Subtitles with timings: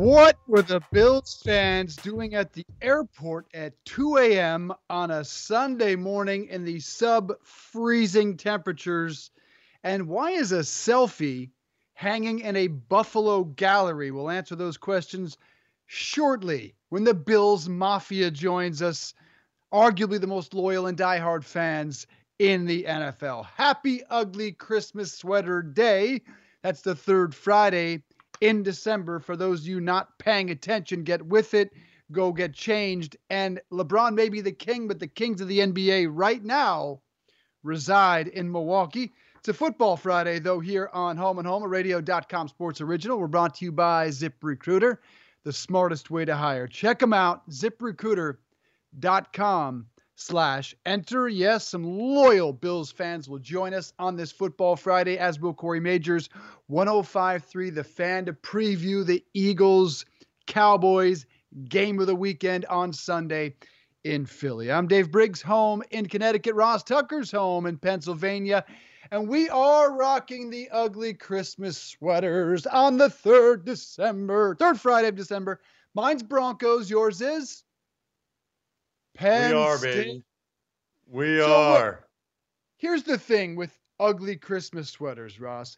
[0.00, 4.72] What were the Bills fans doing at the airport at 2 a.m.
[4.88, 9.30] on a Sunday morning in the sub freezing temperatures?
[9.84, 11.50] And why is a selfie
[11.92, 14.10] hanging in a Buffalo gallery?
[14.10, 15.36] We'll answer those questions
[15.84, 19.12] shortly when the Bills Mafia joins us,
[19.70, 22.06] arguably the most loyal and diehard fans
[22.38, 23.44] in the NFL.
[23.44, 26.22] Happy Ugly Christmas Sweater Day.
[26.62, 28.02] That's the third Friday
[28.40, 29.20] in December.
[29.20, 31.72] For those of you not paying attention, get with it.
[32.12, 33.16] Go get changed.
[33.28, 37.00] And LeBron may be the king, but the kings of the NBA right now
[37.62, 39.12] reside in Milwaukee.
[39.38, 43.18] It's a football Friday, though, here on Home and Home, a radio.com sports original.
[43.18, 44.98] We're brought to you by ZipRecruiter,
[45.44, 46.66] the smartest way to hire.
[46.66, 49.86] Check them out, ziprecruiter.com
[50.20, 51.28] slash enter.
[51.28, 55.80] Yes, some loyal Bills fans will join us on this football Friday, as will Corey
[55.80, 56.28] Majors,
[56.66, 60.04] 1053 The Fan to preview the Eagles
[60.46, 61.26] Cowboys
[61.68, 63.54] game of the weekend on Sunday
[64.04, 64.70] in Philly.
[64.70, 66.54] I'm Dave Briggs, home in Connecticut.
[66.54, 68.64] Ross Tucker's home in Pennsylvania.
[69.10, 75.16] And we are rocking the ugly Christmas sweaters on the 3rd December, 3rd Friday of
[75.16, 75.60] December.
[75.94, 76.88] Mine's Broncos.
[76.88, 77.64] Yours is?
[79.14, 79.94] Penn we are, State.
[79.94, 80.24] baby.
[81.06, 81.86] We so are.
[81.86, 82.08] Look,
[82.76, 85.76] here's the thing with ugly Christmas sweaters, Ross.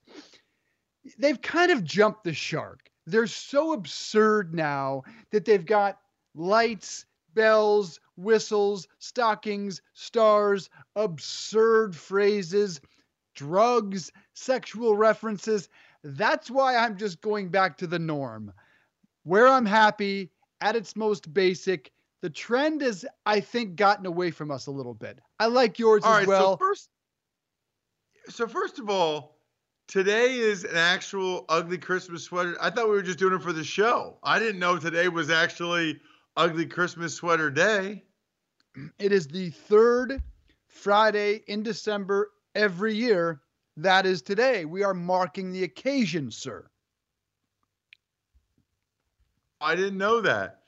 [1.18, 2.88] They've kind of jumped the shark.
[3.06, 5.98] They're so absurd now that they've got
[6.34, 12.80] lights, bells, whistles, stockings, stars, absurd phrases,
[13.34, 15.68] drugs, sexual references.
[16.04, 18.52] That's why I'm just going back to the norm.
[19.24, 21.90] Where I'm happy, at its most basic,
[22.22, 25.18] the trend has, I think, gotten away from us a little bit.
[25.38, 26.52] I like yours all as right, well.
[26.52, 26.88] So first,
[28.28, 29.36] so first of all,
[29.88, 32.56] today is an actual ugly Christmas sweater.
[32.60, 34.18] I thought we were just doing it for the show.
[34.22, 36.00] I didn't know today was actually
[36.36, 38.04] ugly Christmas sweater day.
[38.98, 40.22] It is the third
[40.68, 43.42] Friday in December every year.
[43.76, 44.64] That is today.
[44.64, 46.70] We are marking the occasion, sir.
[49.60, 50.61] I didn't know that.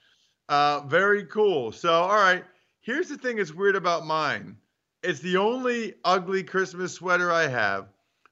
[0.48, 1.72] Uh, very cool.
[1.72, 2.44] So, all right.
[2.80, 4.56] Here's the thing that's weird about mine.
[5.02, 7.88] It's the only ugly Christmas sweater I have.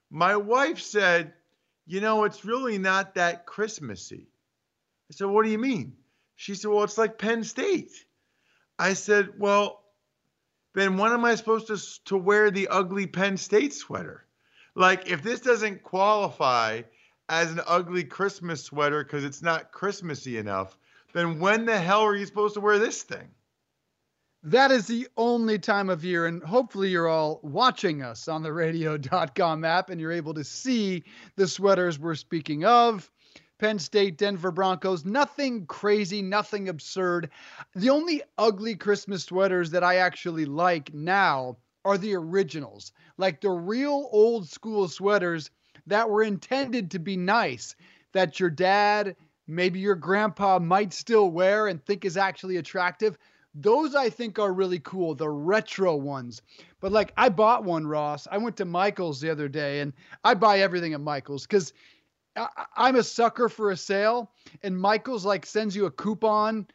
[0.09, 1.33] My wife said,
[1.85, 4.27] you know, it's really not that Christmassy.
[5.09, 5.93] I said, what do you mean?
[6.35, 7.91] She said, well, it's like Penn State.
[8.77, 9.83] I said, well,
[10.73, 14.25] then when am I supposed to, to wear the ugly Penn State sweater?
[14.75, 16.81] Like, if this doesn't qualify
[17.29, 20.77] as an ugly Christmas sweater because it's not Christmassy enough,
[21.13, 23.29] then when the hell are you supposed to wear this thing?
[24.45, 28.51] That is the only time of year, and hopefully you're all watching us on the
[28.51, 31.05] radio.com app and you're able to see
[31.37, 33.09] the sweaters we're speaking of.
[33.57, 37.29] Penn State, Denver Broncos, nothing crazy, nothing absurd.
[37.73, 43.51] The only ugly Christmas sweaters that I actually like now are the originals, like the
[43.51, 45.49] real old school sweaters
[45.87, 47.75] that were intended to be nice,
[48.11, 49.15] that your dad
[49.55, 53.17] maybe your grandpa might still wear and think is actually attractive.
[53.55, 56.41] Those I think are really cool, the retro ones.
[56.79, 58.27] But like I bought one, Ross.
[58.31, 59.93] I went to Michael's the other day and
[60.23, 61.73] I buy everything at Michael's because
[62.75, 64.31] I'm a sucker for a sale.
[64.63, 66.67] And Michael's like sends you a coupon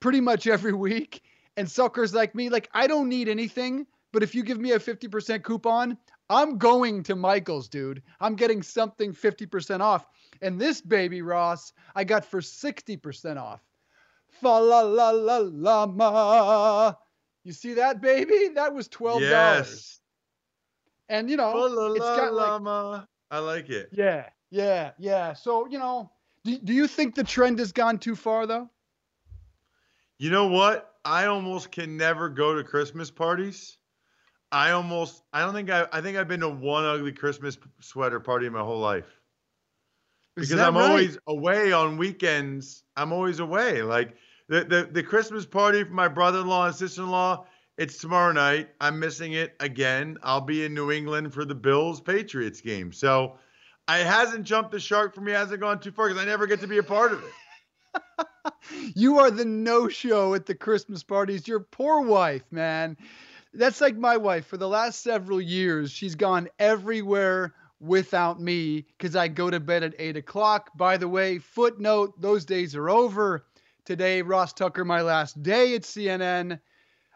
[0.00, 1.22] pretty much every week.
[1.56, 3.86] And suckers like me, like I don't need anything,
[4.16, 5.98] but if you give me a 50% coupon,
[6.30, 8.02] I'm going to Michael's, dude.
[8.18, 10.06] I'm getting something 50% off.
[10.40, 13.60] And this baby, Ross, I got for 60% off.
[14.40, 16.94] Fa la la la la ma.
[17.44, 18.48] You see that, baby?
[18.54, 19.20] That was $12.
[19.20, 20.00] Yes.
[21.10, 23.02] And, you know, it's got like.
[23.30, 23.90] I like it.
[23.92, 25.34] Yeah, yeah, yeah.
[25.34, 26.10] So, you know,
[26.42, 28.70] do, do you think the trend has gone too far, though?
[30.16, 30.90] You know what?
[31.04, 33.76] I almost can never go to Christmas parties.
[34.52, 38.20] I almost, I don't think I, I think I've been to one ugly Christmas sweater
[38.20, 39.06] party in my whole life
[40.36, 40.90] because I'm right?
[40.90, 42.84] always away on weekends.
[42.96, 43.82] I'm always away.
[43.82, 44.16] Like
[44.48, 47.46] the, the the Christmas party for my brother-in-law and sister-in-law
[47.78, 48.68] It's tomorrow night.
[48.80, 50.18] I'm missing it again.
[50.22, 52.92] I'll be in New England for the Bills Patriots game.
[52.92, 53.38] So
[53.88, 55.32] it hasn't jumped the shark for me.
[55.32, 57.32] It hasn't gone too far because I never get to be a part of it.
[58.94, 61.48] you are the no show at the Christmas parties.
[61.48, 62.96] Your poor wife, man.
[63.56, 64.46] That's like my wife.
[64.46, 69.82] For the last several years, she's gone everywhere without me because I go to bed
[69.82, 70.76] at eight o'clock.
[70.76, 73.46] By the way, footnote: those days are over.
[73.84, 76.60] Today, Ross Tucker, my last day at CNN.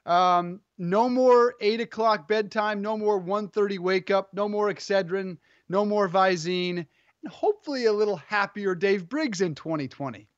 [0.06, 2.80] Um, no more eight o'clock bedtime.
[2.80, 4.32] No more 1.30 wake up.
[4.32, 5.36] No more Excedrin.
[5.68, 6.86] No more Visine.
[7.22, 10.29] And hopefully, a little happier Dave Briggs in 2020.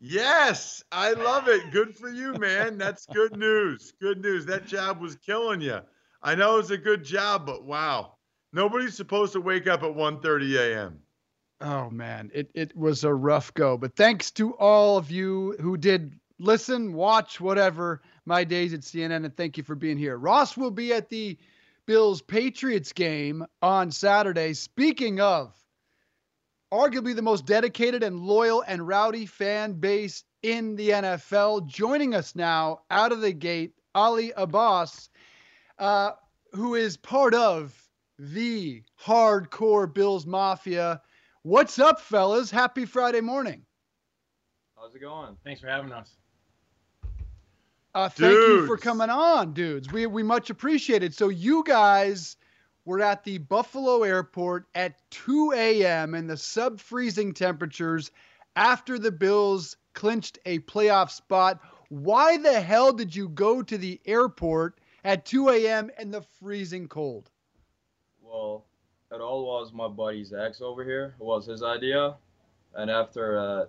[0.00, 1.72] Yes, I love it.
[1.72, 2.78] Good for you, man.
[2.78, 3.92] That's good news.
[4.00, 4.46] Good news.
[4.46, 5.80] That job was killing you.
[6.22, 8.14] I know it was a good job, but wow.
[8.52, 11.00] Nobody's supposed to wake up at 1:30 a.m.
[11.60, 15.76] Oh man, it it was a rough go, but thanks to all of you who
[15.76, 20.16] did listen, watch, whatever, my days at CNN, and thank you for being here.
[20.16, 21.36] Ross will be at the
[21.86, 24.54] Bills Patriots game on Saturday.
[24.54, 25.52] Speaking of,
[26.72, 32.34] arguably the most dedicated and loyal and rowdy fan base in the NFL, joining us
[32.34, 35.08] now out of the gate, Ali Abbas,
[35.78, 36.12] uh,
[36.52, 37.74] who is part of
[38.18, 41.00] the hardcore Bills Mafia.
[41.42, 42.50] What's up, fellas?
[42.50, 43.64] Happy Friday morning.
[44.76, 45.36] How's it going?
[45.44, 46.14] Thanks for having us.
[47.94, 49.90] Uh, thank you for coming on, dudes.
[49.90, 51.14] We we much appreciate it.
[51.14, 52.36] So you guys
[52.88, 56.14] were at the Buffalo airport at 2 a.m.
[56.14, 58.10] in the sub-freezing temperatures
[58.56, 61.60] after the Bills clinched a playoff spot.
[61.90, 65.90] Why the hell did you go to the airport at 2 a.m.
[65.98, 67.30] in the freezing cold?
[68.22, 68.64] Well,
[69.12, 71.14] it all was my buddy Zach's over here.
[71.20, 72.16] It was his idea.
[72.74, 73.64] And after uh,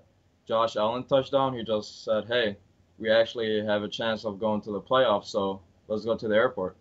[0.47, 2.55] Josh Allen touchdown, he just said, hey,
[2.97, 6.35] we actually have a chance of going to the playoffs, so let's go to the
[6.35, 6.77] airport.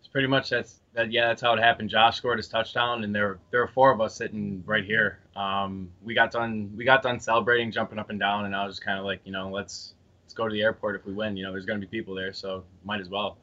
[0.00, 1.12] It's pretty much that's that.
[1.12, 1.90] Yeah, that's how it happened.
[1.90, 5.20] Josh scored his touchdown, and there there were four of us sitting right here.
[5.36, 8.76] Um, we got done we got done celebrating, jumping up and down, and I was
[8.76, 9.94] just kind of like, you know, let's
[10.24, 11.36] let's go to the airport if we win.
[11.36, 13.38] You know, there's going to be people there, so might as well.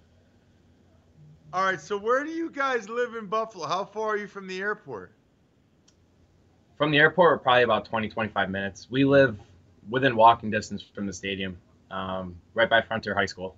[1.54, 1.80] All right.
[1.80, 3.68] So where do you guys live in Buffalo?
[3.68, 5.14] How far are you from the airport?
[6.78, 8.88] From the airport, we're probably about 20, 25 minutes.
[8.90, 9.38] We live
[9.90, 11.58] within walking distance from the stadium,
[11.92, 13.56] um, right by Frontier High School.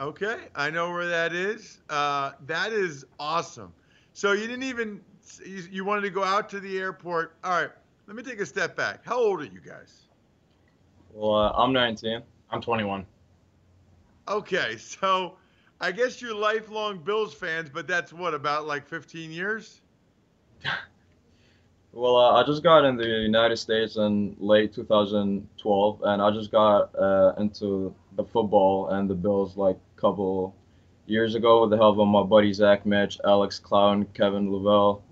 [0.00, 1.80] Okay, I know where that is.
[1.90, 3.72] Uh, that is awesome.
[4.12, 5.00] So you didn't even
[5.44, 7.34] you, you wanted to go out to the airport.
[7.42, 7.70] All right,
[8.06, 9.04] let me take a step back.
[9.04, 10.02] How old are you guys?
[11.12, 12.22] Well, uh, I'm 19.
[12.50, 13.04] I'm 21.
[14.28, 15.36] Okay, so
[15.80, 19.80] I guess you're lifelong Bills fans, but that's what about like 15 years?
[21.92, 26.52] well, uh, I just got in the United States in late 2012, and I just
[26.52, 30.54] got uh, into the football and the Bills like couple
[31.06, 35.02] years ago with the help of my buddy Zach Mitch, Alex Clown, Kevin Lavelle.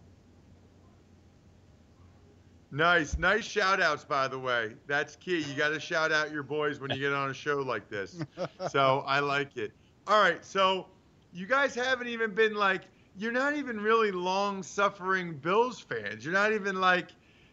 [2.71, 4.75] Nice, nice shout outs, by the way.
[4.87, 5.39] That's key.
[5.39, 8.19] You got to shout out your boys when you get on a show like this.
[8.71, 9.73] So I like it.
[10.07, 10.87] All right, so
[11.33, 12.83] you guys haven't even been like
[13.19, 16.25] you're not even really long suffering Bills fans.
[16.25, 17.09] You're not even like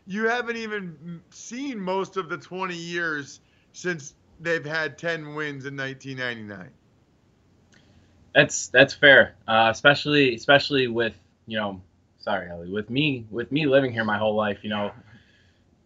[0.06, 3.40] you haven't even seen most of the 20 years
[3.72, 6.70] since they've had 10 wins in 1999.
[8.34, 11.14] That's that's fair, uh, especially especially with
[11.46, 11.82] you know,
[12.20, 14.92] sorry, Ellie, with me with me living here my whole life, you know.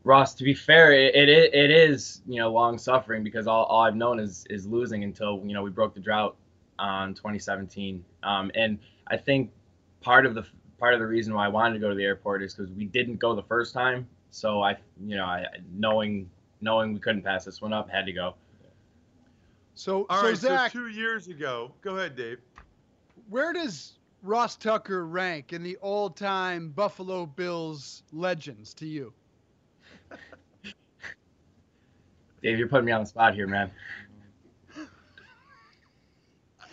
[0.04, 3.84] Ross, to be fair, it, it, it is you know long suffering because all, all
[3.84, 6.38] I've known is is losing until you know we broke the drought
[6.80, 8.04] on 2017.
[8.24, 9.52] Um, and I think
[10.02, 10.46] part of the
[10.78, 12.86] part of the reason why I wanted to go to the airport is because we
[12.86, 14.08] didn't go the first time.
[14.30, 16.30] So I, you know, I knowing
[16.62, 18.36] knowing we couldn't pass this one up, had to go.
[19.78, 22.40] So, all so right, Zach, so two years ago, go ahead, Dave.
[23.30, 29.14] Where does Ross Tucker rank in the all-time Buffalo Bills legends to you?
[32.42, 33.70] Dave, you're putting me on the spot here, man.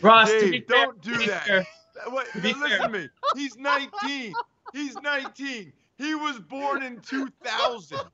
[0.00, 1.66] Ross, Dave, don't fair, do that.
[2.08, 2.78] Wait, listen fair.
[2.78, 3.08] to me.
[3.36, 4.32] He's 19.
[4.72, 5.74] He's 19.
[5.98, 7.98] He was born in 2000.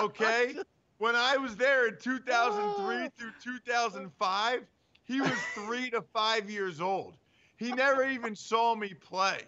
[0.00, 0.54] Okay?
[1.02, 4.62] When I was there in 2003 through 2005,
[5.02, 7.14] he was three to five years old.
[7.56, 9.40] He never even saw me play.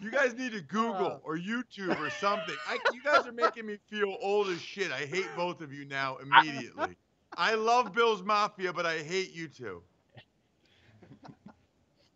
[0.00, 2.54] You guys need to Google or YouTube or something.
[2.66, 4.90] I, you guys are making me feel old as shit.
[4.90, 6.96] I hate both of you now immediately.
[7.36, 9.82] I love Bill's Mafia, but I hate you two.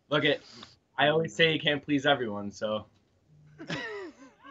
[0.09, 0.39] Look at,
[0.97, 2.87] I always say you can't please everyone, so.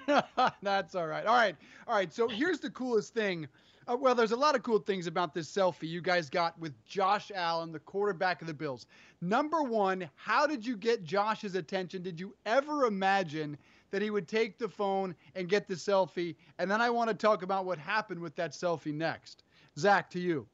[0.63, 1.27] That's all right.
[1.27, 1.57] All right.
[1.87, 2.13] All right.
[2.13, 3.49] So here's the coolest thing
[3.89, 6.73] Uh, well, there's a lot of cool things about this selfie you guys got with
[6.85, 8.87] Josh Allen, the quarterback of the Bills.
[9.21, 12.03] Number one, how did you get Josh's attention?
[12.03, 13.57] Did you ever imagine
[13.93, 16.37] that he would take the phone and get the selfie?
[16.59, 19.45] And then I want to talk about what happened with that selfie next.
[19.79, 20.47] Zach, to you.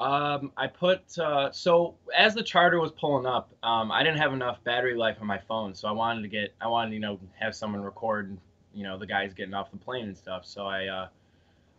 [0.00, 4.32] Um, I put uh, so as the charter was pulling up, um, I didn't have
[4.32, 7.20] enough battery life on my phone, so I wanted to get, I wanted you know
[7.38, 8.34] have someone record,
[8.72, 10.46] you know, the guys getting off the plane and stuff.
[10.46, 11.08] So I, uh,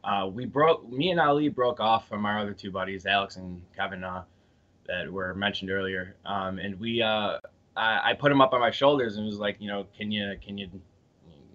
[0.04, 3.60] uh, we broke, me and Ali broke off from our other two buddies, Alex and
[3.76, 4.24] Kevin, uh,
[4.88, 7.40] that were mentioned earlier, um, and we, uh,
[7.76, 10.36] I, I put them up on my shoulders and was like, you know, can you,
[10.46, 10.70] can you,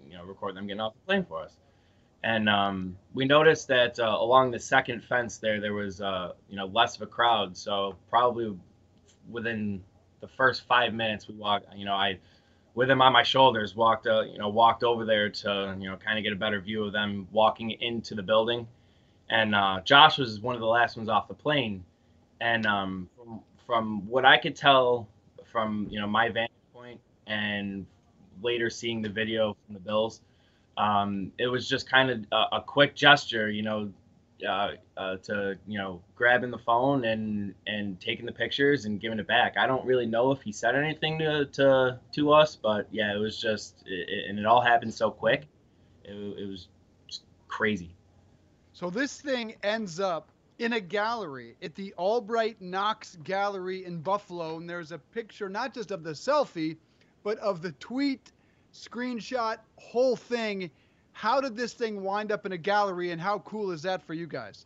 [0.05, 1.55] you know, record them getting off the plane for us?
[2.23, 6.55] And um, we noticed that uh, along the second fence there there was uh, you
[6.55, 7.55] know less of a crowd.
[7.57, 8.57] So probably
[9.29, 9.83] within
[10.21, 12.17] the first five minutes we walked you know i
[12.73, 15.97] with him on my shoulders walked uh, you know walked over there to you know
[15.97, 18.67] kind of get a better view of them walking into the building.
[19.29, 21.83] And uh, josh was one of the last ones off the plane.
[22.39, 25.07] And um, from, from what i could tell
[25.51, 27.85] from you know my vantage point and
[28.41, 30.21] later seeing the video from the bills
[30.77, 33.91] um, it was just kind of a, a, quick gesture, you know,
[34.47, 39.17] uh, uh, to you know grabbing the phone and and taking the pictures and giving
[39.17, 39.55] it back.
[39.57, 43.17] I don't really know if he said anything to to, to us, but yeah, it
[43.17, 45.47] was just it, and it all happened so quick.
[46.03, 46.67] It, it was
[47.47, 47.95] crazy.
[48.73, 50.29] So this thing ends up
[50.59, 55.73] in a gallery at the Albright Knox Gallery in Buffalo, and there's a picture not
[55.73, 56.77] just of the selfie,
[57.23, 58.31] but of the tweet
[58.73, 60.69] screenshot, whole thing.
[61.13, 64.13] How did this thing wind up in a gallery, and how cool is that for
[64.13, 64.65] you guys?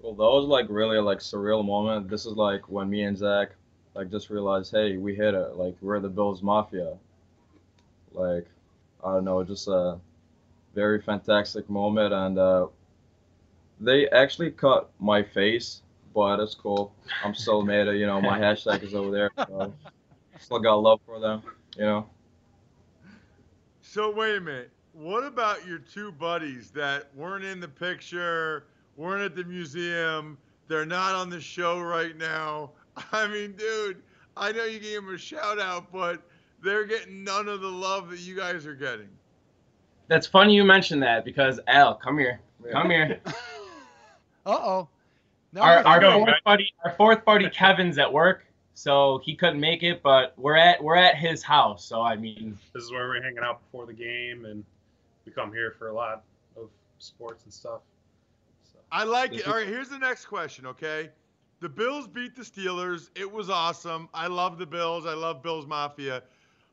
[0.00, 2.08] Well, that was like really like surreal moment.
[2.08, 3.50] This is like when me and Zach
[3.94, 5.56] like just realized, hey, we hit it.
[5.56, 6.96] Like we're the Bills Mafia.
[8.12, 8.46] Like
[9.04, 9.98] I don't know, just a
[10.74, 12.66] very fantastic moment, and uh,
[13.80, 15.82] they actually cut my face,
[16.14, 16.92] but it's cool.
[17.24, 17.96] I'm still made it.
[17.96, 19.30] You know, my hashtag is over there.
[19.36, 19.72] So
[20.38, 21.42] still got love for them.
[21.76, 22.06] You know.
[23.92, 24.70] So wait a minute.
[24.92, 28.66] What about your two buddies that weren't in the picture,
[28.96, 32.70] weren't at the museum, they're not on the show right now?
[33.12, 34.00] I mean, dude,
[34.36, 36.22] I know you gave them a shout out, but
[36.62, 39.08] they're getting none of the love that you guys are getting.
[40.06, 43.20] That's funny you mentioned that because Al, come here, come here.
[43.26, 43.30] uh
[44.46, 44.88] oh.
[45.52, 49.82] No, our our fourth buddy, our fourth buddy Kevin's at work, so he couldn't make
[49.82, 50.02] it.
[50.02, 53.42] But we're at we're at his house, so I mean, this is where we're hanging
[53.42, 54.64] out before the game, and
[55.24, 56.22] we come here for a lot
[56.56, 57.80] of sports and stuff.
[58.72, 58.78] So.
[58.92, 59.46] I like it.
[59.46, 60.66] All right, here's the next question.
[60.66, 61.10] Okay,
[61.60, 63.10] the Bills beat the Steelers.
[63.14, 64.08] It was awesome.
[64.14, 65.06] I love the Bills.
[65.06, 66.22] I love Bills Mafia.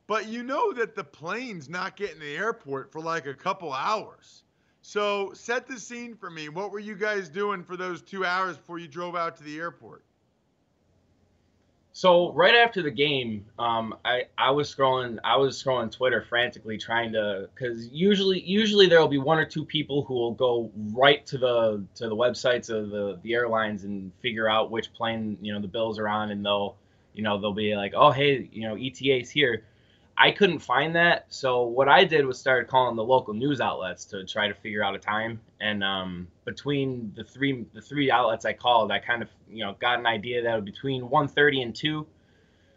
[0.07, 4.43] But you know that the plane's not getting the airport for like a couple hours.
[4.81, 6.47] So set the scene for me.
[6.47, 9.59] What were you guys doing for those two hours before you drove out to the
[9.59, 10.05] airport?
[11.97, 16.77] So right after the game, um, I I was scrolling I was scrolling Twitter frantically
[16.77, 20.69] trying to because usually usually there will be one or two people who will go
[20.93, 25.39] right to the to the websites of the the airlines and figure out which plane
[25.41, 26.75] you know the bills are on and they'll
[27.15, 29.63] you know they'll be like oh hey you know ETA's here
[30.19, 31.25] I couldn't find that.
[31.29, 34.83] So what I did was started calling the local news outlets to try to figure
[34.83, 35.39] out a time.
[35.61, 39.75] And um, between the three the three outlets I called, I kind of you know
[39.79, 42.07] got an idea that between 1:30 and 2.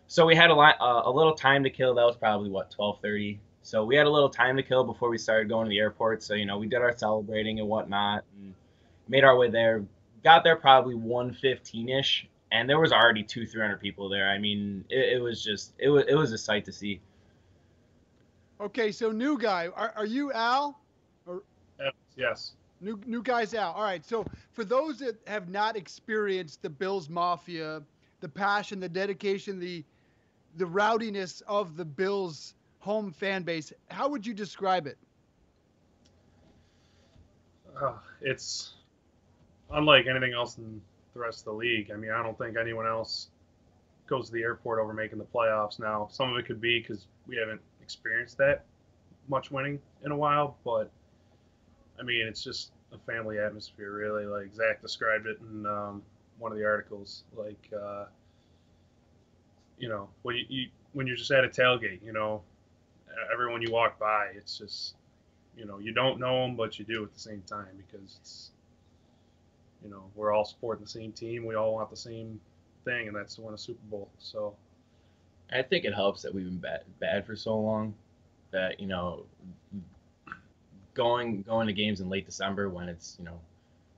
[0.07, 1.95] So we had a lot uh, a little time to kill.
[1.95, 3.39] That was probably what 12:30.
[3.63, 6.23] So we had a little time to kill before we started going to the airport.
[6.23, 8.55] So you know we did our celebrating and whatnot, and
[9.09, 9.85] made our way there.
[10.23, 14.29] Got there probably 1:15 ish, and there was already two 300 people there.
[14.29, 17.01] I mean, it, it was just it was it was a sight to see.
[18.61, 19.69] Okay, so new guy.
[19.75, 20.79] Are, are you Al?
[21.27, 21.43] Or
[22.17, 22.53] yes.
[22.83, 23.73] New new guy's Al.
[23.73, 24.05] All right.
[24.05, 27.83] So for those that have not experienced the Bills Mafia,
[28.21, 29.85] the passion, the dedication, the
[30.57, 34.99] the rowdiness of the Bills home fan base, how would you describe it?
[37.81, 38.75] Uh, it's
[39.71, 40.83] unlike anything else in
[41.15, 41.91] the rest of the league.
[41.93, 43.29] I mean, I don't think anyone else
[44.07, 46.09] goes to the airport over making the playoffs now.
[46.11, 48.65] Some of it could be because we haven't experienced that
[49.29, 50.91] much winning in a while, but
[51.99, 54.27] I mean, it's just a family atmosphere, really.
[54.27, 56.03] Like Zach described it in um,
[56.39, 57.25] one of the articles.
[57.37, 58.05] Like, uh,
[59.79, 62.43] you know, when you, you when you're just at a tailgate, you know,
[63.33, 64.95] everyone you walk by, it's just,
[65.57, 68.51] you know, you don't know them, but you do at the same time because it's,
[69.83, 71.45] you know, we're all supporting the same team.
[71.45, 72.41] We all want the same
[72.85, 74.09] thing, and that's to win a Super Bowl.
[74.19, 74.55] So
[75.53, 77.95] I think it helps that we've been bad, bad for so long
[78.53, 79.25] that you know
[80.95, 83.41] going going to games in late December when it's you know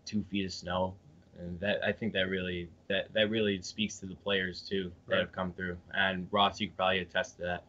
[0.05, 0.95] two feet of snow,
[1.39, 5.15] and that I think that really that that really speaks to the players too that
[5.15, 5.21] Right.
[5.21, 5.77] have come through.
[5.95, 7.65] And Ross, you could probably attest to that.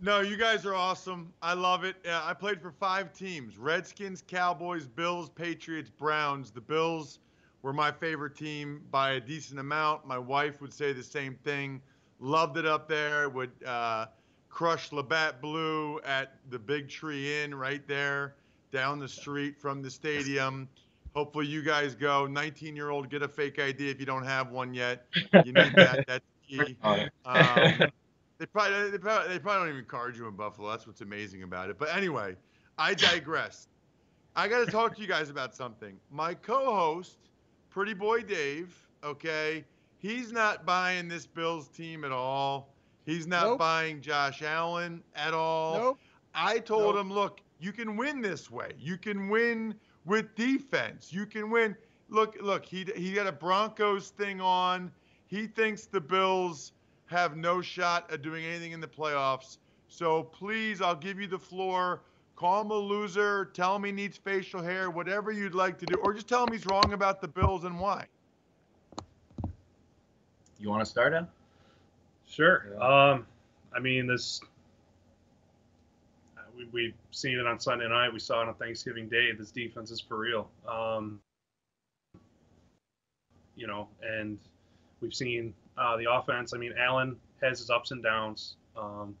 [0.00, 1.32] No, you guys are awesome.
[1.40, 1.96] I love it.
[2.04, 6.50] Yeah, I played for five teams Redskins, Cowboys, Bills, Patriots, Browns.
[6.50, 7.20] The Bills
[7.62, 10.06] were my favorite team by a decent amount.
[10.06, 11.80] My wife would say the same thing.
[12.18, 13.28] Loved it up there.
[13.28, 14.06] Would uh,
[14.48, 18.34] crush Labatt Blue at the Big Tree Inn right there
[18.72, 20.68] down the street from the stadium.
[21.14, 22.26] Hopefully, you guys go.
[22.26, 25.06] 19 year old, get a fake ID if you don't have one yet.
[25.44, 26.04] You need that.
[26.06, 26.76] That's key.
[27.24, 27.90] Um,
[28.38, 30.70] they probably, they probably they probably don't even card you in Buffalo.
[30.70, 31.78] That's what's amazing about it.
[31.78, 32.36] But anyway,
[32.78, 33.68] I digress.
[34.36, 35.98] I got to talk to you guys about something.
[36.10, 37.16] My co-host,
[37.70, 39.64] Pretty Boy Dave, okay,
[40.06, 42.72] he's not buying this Bills team at all.
[43.04, 43.58] He's not Nope.
[43.58, 45.78] buying Josh Allen at all.
[45.78, 45.98] Nope.
[46.34, 47.04] I told Nope.
[47.04, 48.72] him, look, you can win this way.
[48.78, 51.12] You can win with defense.
[51.12, 51.76] You can win.
[52.08, 54.92] Look, look, he he got a Broncos thing on.
[55.26, 56.72] He thinks the Bills
[57.06, 59.58] have no shot at doing anything in the playoffs.
[59.88, 62.02] So please, I'll give you the floor.
[62.36, 63.46] Call him a loser.
[63.46, 64.90] Tell him he needs facial hair.
[64.90, 67.80] Whatever you'd like to do, or just tell him he's wrong about the Bills and
[67.80, 68.06] why.
[70.58, 71.28] You want to start out?
[72.28, 72.66] Sure.
[72.72, 73.12] Yeah.
[73.12, 73.26] Um,
[73.74, 74.40] I mean, this
[76.36, 78.12] uh, we we've seen it on Sunday night.
[78.12, 79.32] We saw it on Thanksgiving Day.
[79.32, 80.48] This defense is for real.
[80.68, 81.20] Um,
[83.54, 84.38] you know, and
[85.00, 86.52] we've seen uh, the offense.
[86.54, 89.16] I mean, Allen has his ups and downs, um,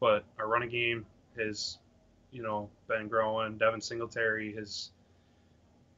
[0.00, 1.06] but our running game
[1.38, 1.78] has,
[2.32, 3.58] you know, been growing.
[3.58, 4.90] Devin Singletary is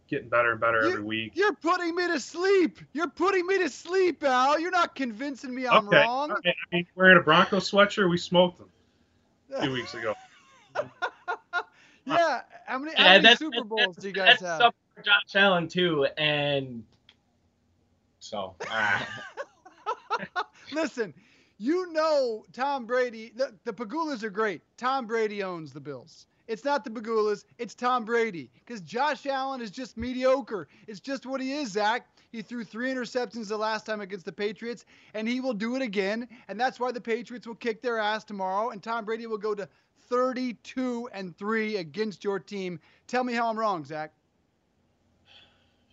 [0.08, 1.32] getting better and better You- every week.
[1.34, 2.78] You're putting me to sleep.
[2.92, 4.58] You're putting me to sleep, Al.
[4.58, 6.00] You're not convincing me I'm okay.
[6.02, 6.32] wrong.
[6.32, 6.50] okay.
[6.72, 8.68] I mean, wearing a Bronco sweatshirt, we smoked them
[9.62, 10.14] two weeks ago.
[12.04, 12.42] yeah.
[12.66, 14.56] How many, how many that's- Super that's- Bowls do you guys That's have?
[14.60, 16.84] stuff for Josh Allen too, and
[18.20, 18.54] so.
[18.70, 19.00] Uh,
[20.72, 21.14] Listen,
[21.58, 23.32] you know Tom Brady.
[23.36, 24.62] The, the Pegulas are great.
[24.76, 26.26] Tom Brady owns the Bills.
[26.48, 27.44] It's not the Pegulas.
[27.58, 28.50] It's Tom Brady.
[28.64, 30.68] Because Josh Allen is just mediocre.
[30.86, 32.06] It's just what he is, Zach.
[32.30, 35.82] He threw three interceptions the last time against the Patriots, and he will do it
[35.82, 36.28] again.
[36.49, 39.54] And that's why the Patriots will kick their ass tomorrow, and Tom Brady will go
[39.54, 39.68] to
[40.08, 42.78] 32 and three against your team.
[43.06, 44.12] Tell me how I'm wrong, Zach.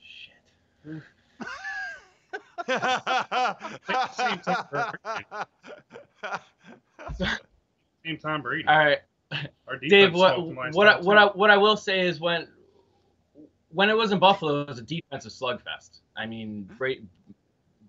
[0.01, 0.33] shit.
[8.05, 8.67] Same Tom Brady.
[8.67, 8.99] All right.
[9.89, 10.39] Dave, what
[10.73, 11.17] what I, what.
[11.17, 12.47] I what I will say is when
[13.69, 15.99] when it was in Buffalo, it was a defensive slugfest.
[16.15, 17.01] I mean, Brady,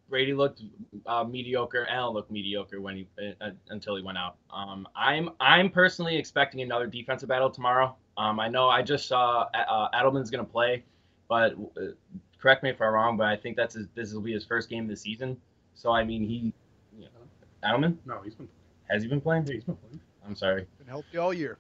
[0.08, 0.62] Brady looked
[1.06, 1.86] uh, mediocre.
[1.90, 3.08] Allen looked mediocre when he
[3.40, 4.36] uh, until he went out.
[4.52, 7.94] Um, I'm I'm personally expecting another defensive battle tomorrow.
[8.16, 10.84] Um, I know I just saw uh, Edelman's going to play,
[11.28, 11.92] but uh,
[12.40, 14.68] correct me if I'm wrong, but I think that's his, this will be his first
[14.70, 15.36] game of the season.
[15.74, 16.52] So I mean, he,
[16.98, 18.48] you know, Edelman No, he's been.
[18.88, 19.46] has he been playing?
[19.46, 20.00] Yeah, he's been playing.
[20.26, 20.66] I'm sorry.
[20.78, 21.58] Been helped you all year.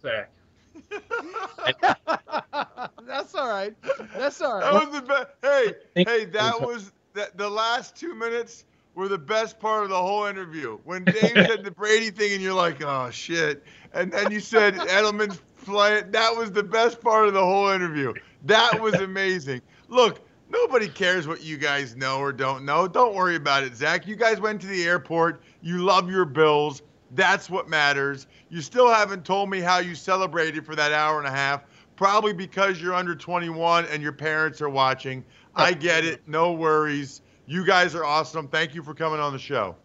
[0.00, 0.30] Zach.
[3.06, 3.74] That's all right.
[4.14, 4.72] That's all right.
[4.72, 5.28] That was the best.
[5.42, 7.36] Hey, hey, that was that.
[7.36, 8.64] The last two minutes
[8.94, 10.78] were the best part of the whole interview.
[10.84, 14.74] When Dave said the Brady thing, and you're like, "Oh shit," and then you said
[14.74, 16.10] Edelman's playing.
[16.10, 18.12] That was the best part of the whole interview.
[18.44, 19.62] That was amazing.
[19.88, 22.86] Look, nobody cares what you guys know or don't know.
[22.86, 24.06] Don't worry about it, Zach.
[24.06, 25.42] You guys went to the airport.
[25.62, 26.82] You love your Bills.
[27.16, 28.26] That's what matters.
[28.50, 31.64] You still haven't told me how you celebrated for that hour and a half.
[31.96, 35.24] Probably because you're under 21 and your parents are watching.
[35.54, 36.28] I get it.
[36.28, 37.22] No worries.
[37.46, 38.48] You guys are awesome.
[38.48, 39.76] Thank you for coming on the show.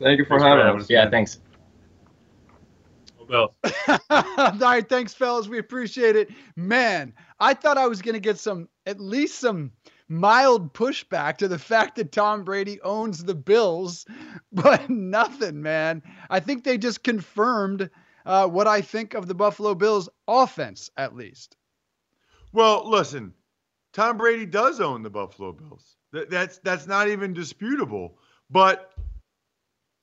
[0.00, 0.84] Thank you for Thanks having having us.
[0.84, 0.90] us.
[0.90, 1.40] Yeah, thanks.
[3.28, 3.54] Well,
[4.10, 5.48] All right, thanks, fellas.
[5.48, 6.30] We appreciate it.
[6.54, 9.72] Man, I thought I was going to get some, at least some
[10.12, 14.06] mild pushback to the fact that Tom Brady owns the Bills,
[14.52, 16.02] but nothing, man.
[16.30, 17.90] I think they just confirmed
[18.24, 21.56] uh, what I think of the Buffalo Bills offense, at least.
[22.52, 23.32] Well, listen,
[23.92, 25.96] Tom Brady does own the Buffalo Bills.
[26.12, 28.18] That, that's that's not even disputable.
[28.50, 28.92] But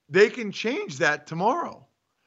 [0.09, 1.85] they can change that tomorrow.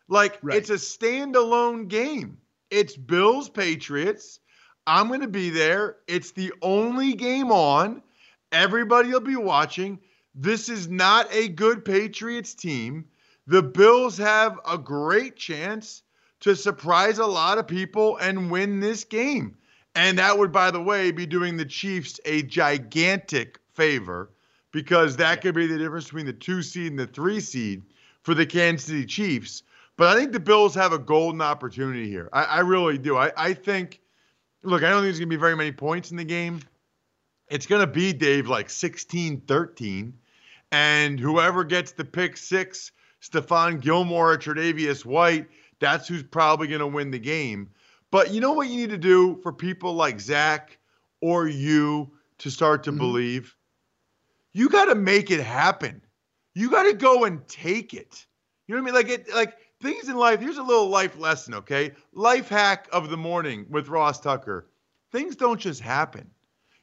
[0.09, 0.57] Like Right.
[0.57, 2.39] it's a standalone game.
[2.71, 4.39] It's Bills Patriots.
[4.87, 5.97] I'm going to be there.
[6.07, 8.03] It's the only game on.
[8.51, 9.99] Everybody will be watching.
[10.35, 13.07] This is not a good Patriots team.
[13.47, 16.03] The Bills have a great chance
[16.41, 19.57] to surprise a lot of people and win this game.
[19.95, 24.31] And that would, by the way, be doing the Chiefs a gigantic favor
[24.73, 27.83] because that could be the difference between the two seed and the three seed
[28.23, 29.63] for the Kansas City Chiefs.
[29.97, 32.29] But I think the Bills have a golden opportunity here.
[32.33, 33.17] I, I really do.
[33.17, 34.01] I, I think,
[34.63, 36.61] look, I don't think there's going to be very many points in the game.
[37.49, 40.15] It's going to be, Dave, like 16 13.
[40.71, 45.47] And whoever gets the pick six, Stephon Gilmore or Tre'Davious White,
[45.81, 47.71] that's who's probably going to win the game.
[48.11, 50.79] But you know what you need to do for people like Zach
[51.21, 52.99] or you to start to mm-hmm.
[52.99, 53.55] believe?
[54.53, 56.03] You got to make it happen.
[56.55, 58.27] You got to go and take it.
[58.67, 59.09] You know what I mean?
[59.09, 60.41] Like it, like things in life.
[60.41, 61.93] Here's a little life lesson, okay?
[62.13, 64.69] Life hack of the morning with Ross Tucker.
[65.11, 66.31] Things don't just happen.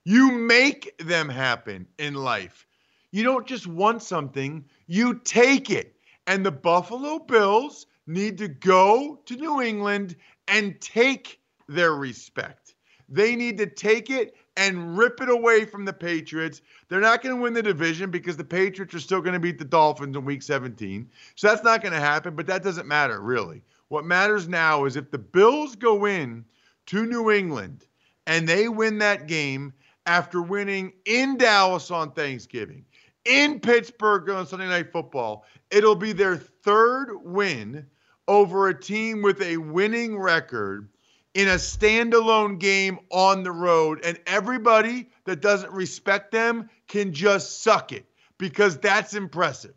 [0.03, 2.67] You make them happen in life.
[3.11, 5.95] You don't just want something, you take it.
[6.27, 10.15] And the Buffalo Bills need to go to New England
[10.47, 12.75] and take their respect.
[13.07, 16.61] They need to take it and rip it away from the Patriots.
[16.87, 19.57] They're not going to win the division because the Patriots are still going to beat
[19.57, 21.09] the Dolphins in week 17.
[21.35, 23.61] So that's not going to happen, but that doesn't matter really.
[23.87, 26.45] What matters now is if the Bills go in
[26.87, 27.85] to New England
[28.27, 29.73] and they win that game
[30.05, 32.85] after winning in Dallas on Thanksgiving,
[33.25, 37.85] in Pittsburgh on Sunday Night Football, it'll be their third win
[38.27, 40.87] over a team with a winning record
[41.33, 44.01] in a standalone game on the road.
[44.03, 48.05] And everybody that doesn't respect them can just suck it
[48.37, 49.75] because that's impressive.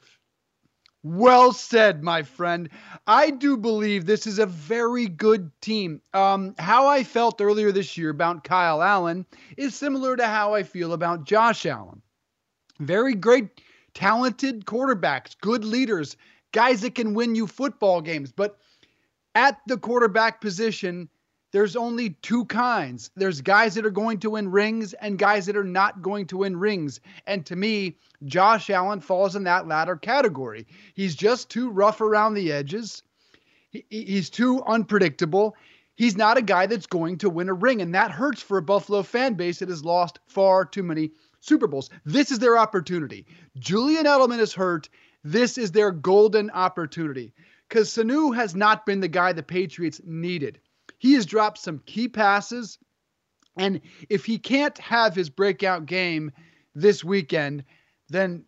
[1.05, 2.69] Well said, my friend.
[3.09, 6.01] I do believe this is a very good team.
[6.15, 10.63] Um, how I felt earlier this year about Kyle Allen is similar to how I
[10.63, 12.03] feel about Josh Allen.
[12.79, 13.61] Very great,
[13.95, 16.17] talented quarterbacks, good leaders,
[16.53, 18.31] guys that can win you football games.
[18.31, 18.59] But
[19.35, 21.09] at the quarterback position,
[21.53, 23.11] there's only two kinds.
[23.15, 26.39] There's guys that are going to win rings and guys that are not going to
[26.39, 27.01] win rings.
[27.27, 30.67] And to me, Josh Allen falls in that latter category.
[30.95, 33.03] He's just too rough around the edges.
[33.71, 35.55] He, he's too unpredictable.
[35.95, 37.83] He's not a guy that's going to win a ring.
[37.83, 41.11] And that hurts for a Buffalo fan base that has lost far too many
[41.41, 41.91] Super Bowls.
[42.07, 43.27] This is their opportunity.
[43.59, 44.89] Julian Edelman is hurt.
[45.23, 47.35] This is their golden opportunity
[47.69, 50.59] because Sanu has not been the guy the Patriots needed.
[51.03, 52.79] He has dropped some key passes.
[53.57, 56.31] And if he can't have his breakout game
[56.77, 57.65] this weekend,
[58.09, 58.45] then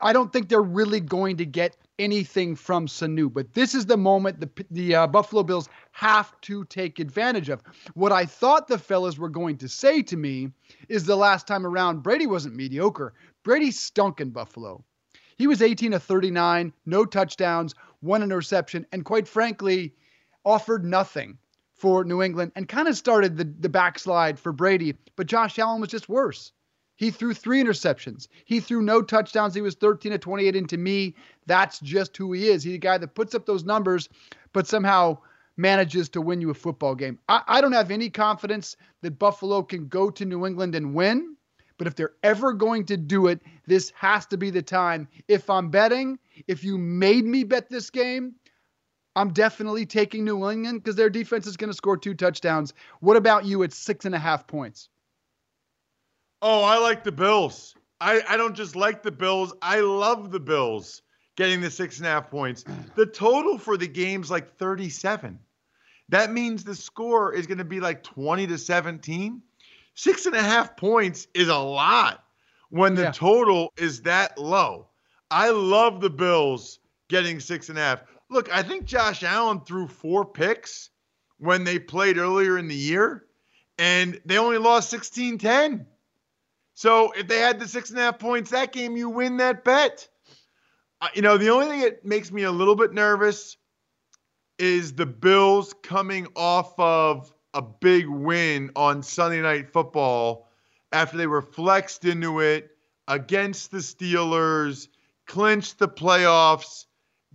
[0.00, 3.34] I don't think they're really going to get anything from Sanu.
[3.34, 7.64] But this is the moment the, the uh, Buffalo Bills have to take advantage of.
[7.94, 10.52] What I thought the fellas were going to say to me
[10.88, 13.12] is the last time around, Brady wasn't mediocre.
[13.42, 14.84] Brady stunk in Buffalo.
[15.36, 19.94] He was 18 of 39, no touchdowns, one interception, and quite frankly,
[20.44, 21.38] offered nothing
[21.78, 24.96] for New England and kind of started the, the backslide for Brady.
[25.16, 26.52] But Josh Allen was just worse.
[26.96, 28.26] He threw three interceptions.
[28.44, 29.54] He threw no touchdowns.
[29.54, 30.56] He was 13 to 28.
[30.56, 31.14] And to me,
[31.46, 32.64] that's just who he is.
[32.64, 34.08] He's a guy that puts up those numbers,
[34.52, 35.18] but somehow
[35.56, 37.20] manages to win you a football game.
[37.28, 41.36] I, I don't have any confidence that Buffalo can go to New England and win.
[41.78, 45.06] But if they're ever going to do it, this has to be the time.
[45.28, 48.34] If I'm betting, if you made me bet this game,
[49.18, 52.72] I'm definitely taking New England because their defense is going to score two touchdowns.
[53.00, 54.90] What about you at six and a half points?
[56.40, 57.74] Oh, I like the Bills.
[58.00, 59.52] I, I don't just like the Bills.
[59.60, 61.02] I love the Bills
[61.34, 62.64] getting the six and a half points.
[62.94, 65.36] The total for the game's like 37.
[66.10, 69.42] That means the score is going to be like 20 to 17.
[69.94, 72.22] Six and a half points is a lot
[72.70, 73.10] when the yeah.
[73.10, 74.86] total is that low.
[75.28, 76.78] I love the Bills
[77.08, 78.02] getting six and a half.
[78.30, 80.90] Look, I think Josh Allen threw four picks
[81.38, 83.24] when they played earlier in the year,
[83.78, 85.86] and they only lost 16 10.
[86.74, 89.64] So if they had the six and a half points that game, you win that
[89.64, 90.08] bet.
[91.00, 93.56] Uh, you know, the only thing that makes me a little bit nervous
[94.58, 100.48] is the Bills coming off of a big win on Sunday Night Football
[100.92, 102.70] after they were flexed into it
[103.06, 104.88] against the Steelers,
[105.26, 106.86] clinched the playoffs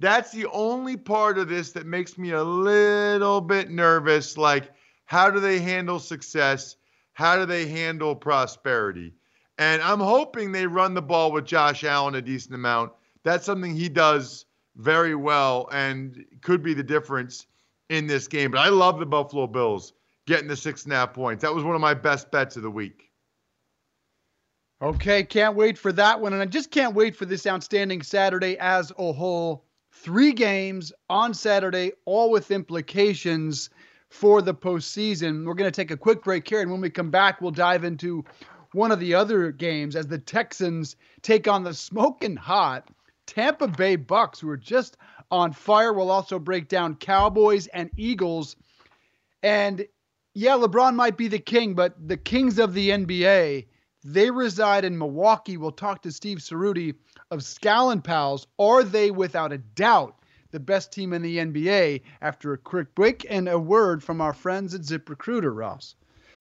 [0.04, 4.38] that's the only part of this that makes me a little bit nervous.
[4.38, 4.70] Like,
[5.06, 6.76] how do they handle success?
[7.14, 9.14] How do they handle prosperity?
[9.58, 12.92] And I'm hoping they run the ball with Josh Allen a decent amount.
[13.24, 17.46] That's something he does very well and could be the difference
[17.90, 18.52] in this game.
[18.52, 19.94] But I love the Buffalo Bills
[20.26, 21.44] getting the six and a half points.
[21.44, 23.10] That was one of my best bets of the week.
[24.82, 26.34] Okay, can't wait for that one.
[26.34, 31.34] And I just can't wait for this outstanding Saturday as a whole three games on
[31.34, 33.70] Saturday, all with implications
[34.10, 35.46] for the postseason.
[35.46, 37.84] We're going to take a quick break here, and when we come back, we'll dive
[37.84, 38.26] into
[38.74, 42.90] one of the other games as the Texans take on the smoking hot
[43.26, 44.98] Tampa Bay Bucks, who are just
[45.32, 45.94] on fire.
[45.94, 48.56] We'll also break down Cowboys and Eagles.
[49.42, 49.86] And
[50.34, 53.68] yeah, LeBron might be the king, but the kings of the NBA,
[54.04, 55.58] they reside in Milwaukee.
[55.58, 56.96] We'll talk to Steve Ceruti
[57.32, 58.48] of Scallon Pals.
[58.60, 60.16] Are they, without a doubt,
[60.52, 62.02] the best team in the NBA?
[62.22, 65.96] After a quick break and a word from our friends at ZipRecruiter, Ross.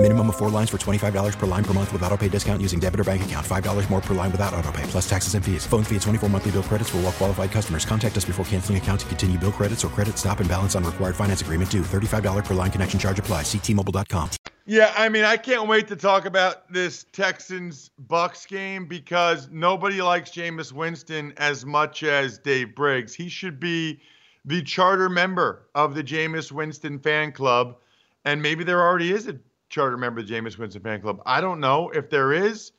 [0.00, 2.78] Minimum of four lines for $25 per line per month with auto pay discount using
[2.78, 3.44] debit or bank account.
[3.44, 5.66] $5 more per line without auto pay, plus taxes and fees.
[5.66, 7.84] Phone fee at 24 monthly bill credits for all well qualified customers.
[7.84, 10.84] Contact us before canceling account to continue bill credits or credit stop and balance on
[10.84, 11.82] required finance agreement due.
[11.82, 13.42] $35 per line connection charge apply.
[13.42, 14.30] Ctmobile.com.
[14.66, 20.00] Yeah, I mean, I can't wait to talk about this Texans Bucks game because nobody
[20.00, 23.14] likes Jameis Winston as much as Dave Briggs.
[23.14, 23.98] He should be
[24.44, 27.78] the charter member of the Jameis Winston fan club.
[28.24, 31.20] And maybe there already is a charter member of the Jameis Winston fan club.
[31.26, 32.72] I don't know if there is,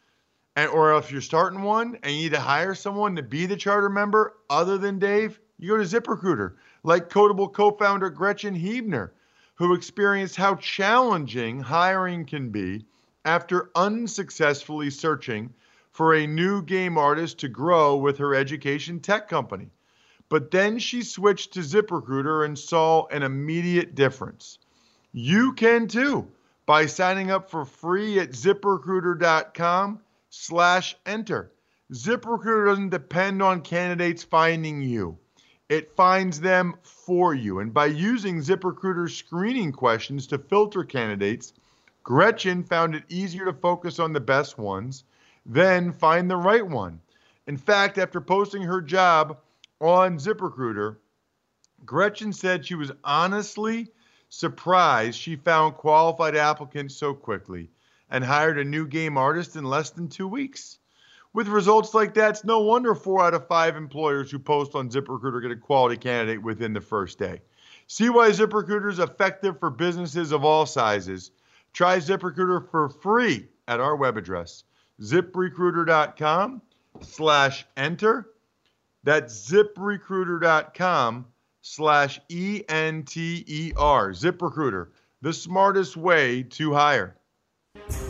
[0.56, 3.56] and, or if you're starting one and you need to hire someone to be the
[3.56, 9.14] charter member other than Dave, you go to ZipRecruiter, like Kodable co founder Gretchen Huebner,
[9.56, 12.86] who experienced how challenging hiring can be
[13.26, 15.54] after unsuccessfully searching
[15.92, 19.70] for a new game artist to grow with her education tech company.
[20.30, 24.60] But then she switched to ZipRecruiter and saw an immediate difference.
[25.12, 26.32] You can too
[26.70, 31.52] by signing up for free at ziprecruiter.com slash enter.
[31.92, 35.18] ZipRecruiter doesn't depend on candidates finding you.
[35.68, 37.58] It finds them for you.
[37.58, 41.54] And by using ZipRecruiter's screening questions to filter candidates,
[42.04, 45.06] Gretchen found it easier to focus on the best ones,
[45.48, 47.02] then find the right one.
[47.48, 49.40] In fact, after posting her job
[49.82, 50.98] on ZipRecruiter,
[51.84, 53.92] Gretchen said she was honestly
[54.30, 57.70] surprised she found qualified applicants so quickly
[58.10, 60.80] and hired a new game artist in less than two weeks.
[61.34, 64.90] With results like that, it's no wonder four out of five employers who post on
[64.90, 67.42] ZipRecruiter get a quality candidate within the first day.
[67.88, 71.32] See why ZipRecruiter is effective for businesses of all sizes.
[71.74, 74.64] Try ZipRecruiter for free at our web address,
[75.02, 76.62] ziprecruiter.com
[77.02, 78.30] slash enter.
[79.04, 81.26] That's ziprecruiter.com
[81.62, 84.12] slash E-N-T-E-R.
[84.12, 84.88] ZipRecruiter,
[85.22, 87.16] the smartest way to hire.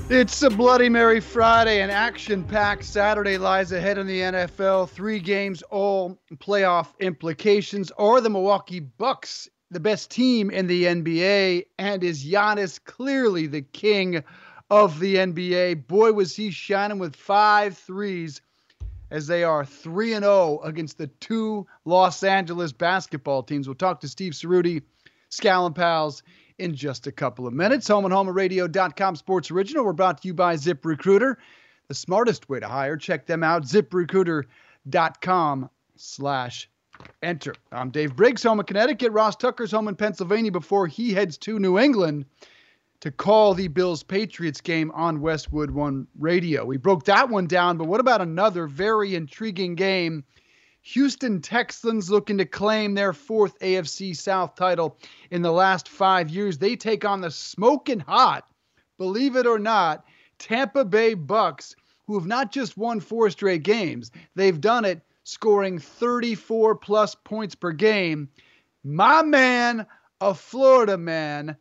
[0.09, 4.89] It's a Bloody Mary Friday, an action-packed Saturday lies ahead in the NFL.
[4.89, 7.91] Three games, all playoff implications.
[7.91, 11.65] Are the Milwaukee Bucks the best team in the NBA?
[11.77, 14.23] And is Giannis clearly the king
[14.71, 15.87] of the NBA?
[15.87, 18.41] Boy, was he shining with five threes
[19.11, 23.67] as they are 3 and 0 against the two Los Angeles basketball teams.
[23.67, 24.81] We'll talk to Steve Ceruti,
[25.29, 26.23] Scallon Pals,
[26.57, 27.87] in just a couple of minutes.
[27.87, 29.85] Home and HomeRadio.com Sports Original.
[29.85, 31.35] We're brought to you by ZipRecruiter,
[31.87, 32.97] the smartest way to hire.
[32.97, 36.69] Check them out, ZipRecruiter.com slash
[37.23, 37.55] enter.
[37.71, 39.11] I'm Dave Briggs, home in Connecticut.
[39.11, 42.25] Ross Tucker's home in Pennsylvania before he heads to New England
[43.01, 46.65] to call the Bills Patriots game on Westwood One Radio.
[46.65, 50.23] We broke that one down, but what about another very intriguing game?
[50.81, 54.97] Houston Texans looking to claim their fourth AFC South title
[55.29, 56.57] in the last five years.
[56.57, 58.45] They take on the smoking hot,
[58.97, 60.05] believe it or not,
[60.37, 61.75] Tampa Bay Bucks,
[62.07, 67.55] who have not just won four straight games, they've done it scoring 34 plus points
[67.55, 68.29] per game.
[68.83, 69.85] My man,
[70.21, 71.55] a Florida man,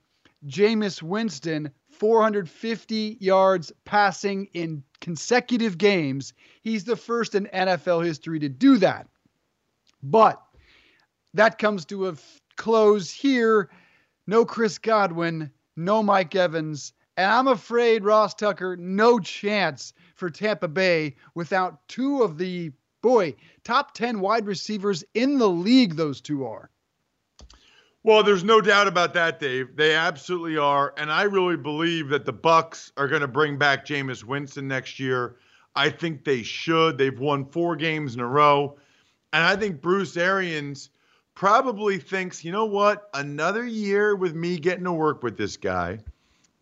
[0.46, 6.32] Jameis Winston 450 yards passing in consecutive games.
[6.62, 9.08] He's the first in NFL history to do that.
[10.02, 10.40] But
[11.34, 13.70] that comes to a f- close here.
[14.26, 20.68] No Chris Godwin, no Mike Evans, and I'm afraid, Ross Tucker, no chance for Tampa
[20.68, 22.70] Bay without two of the,
[23.02, 26.70] boy, top 10 wide receivers in the league, those two are.
[28.04, 29.74] Well, there's no doubt about that, Dave.
[29.76, 33.84] They absolutely are, and I really believe that the Bucks are going to bring back
[33.84, 35.36] Jameis Winston next year.
[35.74, 36.96] I think they should.
[36.96, 38.78] They've won four games in a row,
[39.32, 40.90] and I think Bruce Arians
[41.34, 45.98] probably thinks, you know what, another year with me getting to work with this guy,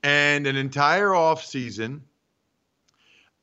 [0.03, 2.03] and an entire off season.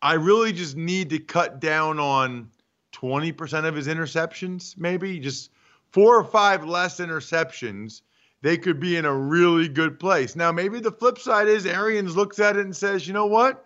[0.02, 2.50] I really just need to cut down on
[2.92, 5.50] 20% of his interceptions, maybe just
[5.94, 8.02] four or five less interceptions,
[8.42, 10.36] they could be in a really good place.
[10.36, 13.66] Now, maybe the flip side is Arians looks at it and says, you know what?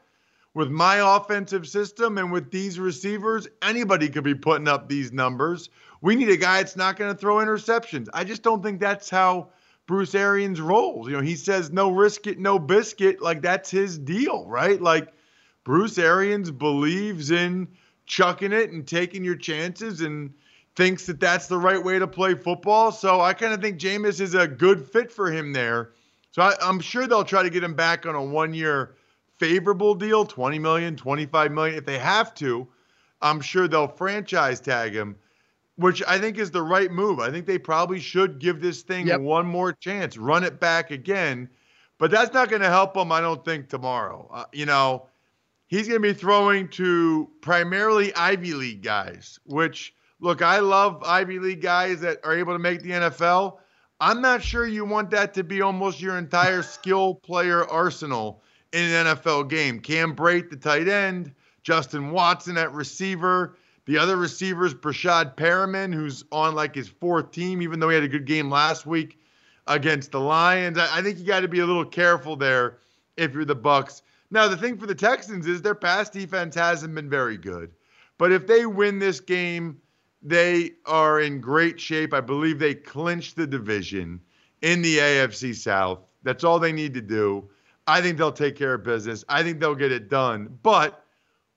[0.53, 5.69] With my offensive system and with these receivers, anybody could be putting up these numbers.
[6.01, 8.07] We need a guy that's not going to throw interceptions.
[8.13, 9.49] I just don't think that's how
[9.87, 11.07] Bruce Arians rolls.
[11.07, 13.21] You know, he says no risk it, no biscuit.
[13.21, 14.81] Like that's his deal, right?
[14.81, 15.13] Like
[15.63, 17.69] Bruce Arians believes in
[18.05, 20.33] chucking it and taking your chances and
[20.77, 22.91] thinks that that's the right way to play football.
[22.91, 25.89] So I kind of think Jameis is a good fit for him there.
[26.31, 28.95] So I, am sure they'll try to get him back on a one year
[29.37, 31.77] favorable deal 20 million, 25 million.
[31.79, 32.67] If they have to,
[33.23, 35.15] I'm sure they'll franchise tag him,
[35.77, 37.19] which I think is the right move.
[37.19, 39.19] I think they probably should give this thing yep.
[39.19, 41.49] one more chance, run it back again.
[41.97, 44.29] But that's not going to help him, I don't think, tomorrow.
[44.31, 45.07] Uh, you know,
[45.65, 51.39] he's going to be throwing to primarily Ivy League guys, which look, I love Ivy
[51.39, 53.57] League guys that are able to make the NFL.
[53.99, 58.83] I'm not sure you want that to be almost your entire skill player arsenal in
[58.83, 59.79] an NFL game.
[59.79, 63.57] Cam Brate, the tight end, Justin Watson at receiver.
[63.85, 68.03] The other receivers, Breshad Perriman, who's on like his fourth team, even though he had
[68.03, 69.17] a good game last week
[69.65, 70.77] against the Lions.
[70.77, 72.79] I, I think you got to be a little careful there
[73.15, 74.01] if you're the Bucs.
[74.29, 77.71] Now, the thing for the Texans is their pass defense hasn't been very good.
[78.17, 79.79] But if they win this game,
[80.21, 82.13] they are in great shape.
[82.13, 84.21] I believe they clinched the division
[84.61, 85.99] in the AFC South.
[86.23, 87.49] That's all they need to do.
[87.87, 89.23] I think they'll take care of business.
[89.29, 90.57] I think they'll get it done.
[90.61, 91.03] But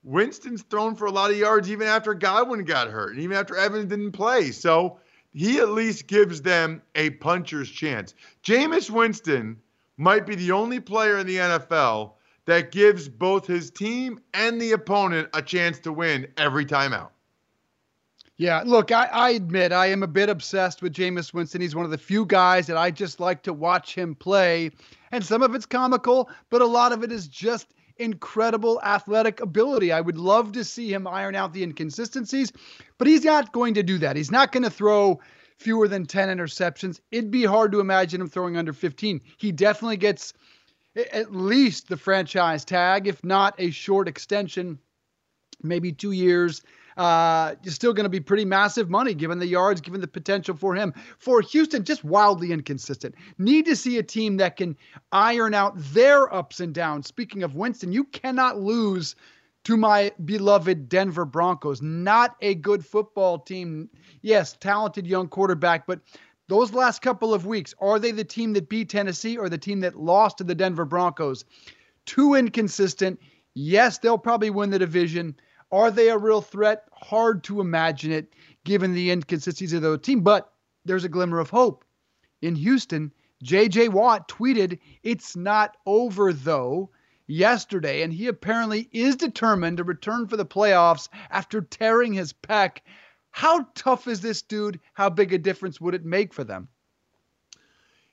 [0.02, 3.56] Winston's thrown for a lot of yards even after Godwin got hurt and even after
[3.56, 4.50] Evans didn't play.
[4.50, 4.98] So
[5.32, 8.14] he at least gives them a puncher's chance.
[8.42, 9.56] Jameis Winston
[9.96, 12.12] might be the only player in the NFL
[12.46, 17.12] that gives both his team and the opponent a chance to win every time out.
[18.40, 21.60] Yeah, look, I, I, admit I am a bit obsessed with Jameis Winston.
[21.60, 24.70] He's one of the few guys that I just like to watch him play.
[25.12, 29.92] And some of it's comical, but a lot of it is just incredible athletic ability.
[29.92, 32.50] I would love to see him iron out the inconsistencies,
[32.96, 34.16] but he's not going to do that.
[34.16, 35.20] He's not going to throw
[35.58, 36.98] fewer than 10 interceptions.
[37.10, 39.20] It'd be hard to imagine him throwing under 15.
[39.36, 40.32] He definitely gets
[40.96, 44.78] at least the franchise tag, if not a short extension,
[45.62, 46.62] maybe two years
[47.00, 50.74] uh, still going to be pretty massive money given the yards, given the potential for
[50.74, 50.92] him.
[51.16, 53.14] For Houston, just wildly inconsistent.
[53.38, 54.76] Need to see a team that can
[55.10, 57.06] iron out their ups and downs.
[57.06, 59.16] Speaking of Winston, you cannot lose
[59.64, 61.80] to my beloved Denver Broncos.
[61.80, 63.88] Not a good football team.
[64.20, 66.00] Yes, talented young quarterback, but
[66.48, 69.80] those last couple of weeks, are they the team that beat Tennessee or the team
[69.80, 71.46] that lost to the Denver Broncos?
[72.04, 73.18] Too inconsistent.
[73.54, 75.34] Yes, they'll probably win the division.
[75.72, 76.88] Are they a real threat?
[76.92, 80.52] Hard to imagine it given the inconsistencies of the team, but
[80.84, 81.84] there's a glimmer of hope.
[82.42, 83.12] In Houston,
[83.44, 86.90] JJ Watt tweeted, It's not over though,
[87.26, 92.78] yesterday, and he apparently is determined to return for the playoffs after tearing his pec.
[93.30, 94.80] How tough is this dude?
[94.94, 96.68] How big a difference would it make for them?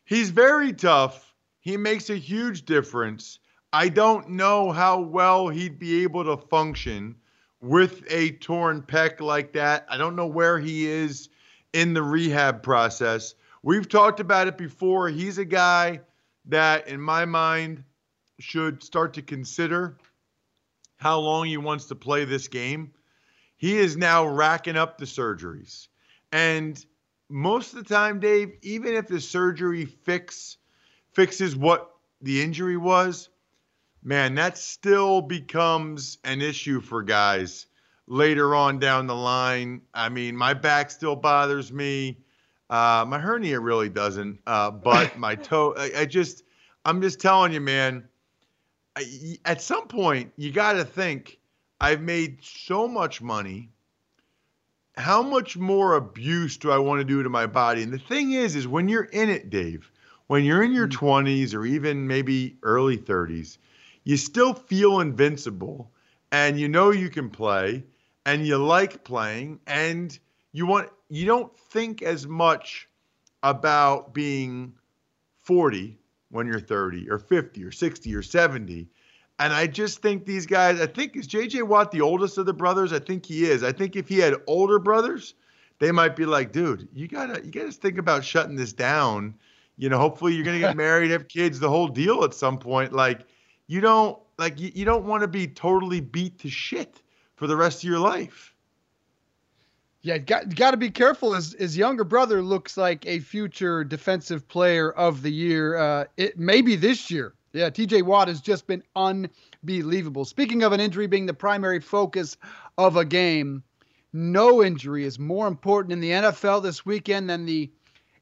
[0.06, 1.34] He's very tough.
[1.60, 3.39] He makes a huge difference.
[3.74, 7.15] I don't know how well he'd be able to function
[7.62, 9.86] with a torn pec like that.
[9.89, 11.30] I don't know where he is
[11.74, 13.36] in the rehab process.
[13.63, 15.10] We've talked about it before.
[15.10, 16.02] He's a guy
[16.46, 17.84] that, in my mind,
[18.39, 19.98] should start to consider
[20.98, 22.91] how long he wants to play this game.
[23.58, 25.88] He is now racking up the surgeries.
[26.32, 26.84] And
[27.30, 30.58] most of the time, Dave, even if the surgery fix
[31.12, 31.91] fixes what
[32.22, 33.30] the injury was,
[34.03, 37.67] man, that still becomes an issue for guys
[38.07, 39.81] later on down the line.
[39.93, 42.17] I mean, my back still bothers me.
[42.69, 46.43] Uh, my hernia really doesn't, uh, but my toe, I, I, just,
[46.86, 48.07] I'm just telling you, man,
[48.95, 51.39] I, at some point, you got to think
[51.80, 53.69] I've made so much money.
[54.97, 57.84] How much more abuse do I want to do to my body?
[57.84, 59.91] And the thing is, is when you're in it, Dave,
[60.26, 63.57] when you're in your 20s or even maybe early 30s,
[64.08, 65.91] you still feel invincible
[66.32, 67.84] and you know you can play
[68.26, 70.18] and you like playing and
[70.53, 72.88] you want you don't think as much
[73.43, 74.72] about being
[75.41, 75.99] 40
[76.30, 78.88] when you're 30 or 50 or 60 or 70.
[79.39, 82.53] And I just think these guys, I think is JJ Watt the oldest of the
[82.53, 82.93] brothers?
[82.93, 83.62] I think he is.
[83.62, 85.34] I think if he had older brothers,
[85.80, 89.36] they might be like, dude, you gotta you gotta think about shutting this down.
[89.78, 92.93] You know, hopefully you're gonna get married, have kids, the whole deal at some point.
[92.93, 93.28] Like,
[93.68, 97.01] you don't like you, you don't want to be totally beat to shit
[97.36, 98.53] for the rest of your life.
[100.01, 101.34] Yeah, got got to be careful.
[101.34, 105.78] His his younger brother looks like a future defensive player of the year.
[105.78, 107.34] Uh, it maybe this year.
[107.53, 110.26] Yeah, TJ Watt has just been unbelievable.
[110.26, 112.38] Speaking of an injury being the primary focus
[112.78, 113.63] of a game,
[114.13, 117.72] no injury is more important in the NFL this weekend than the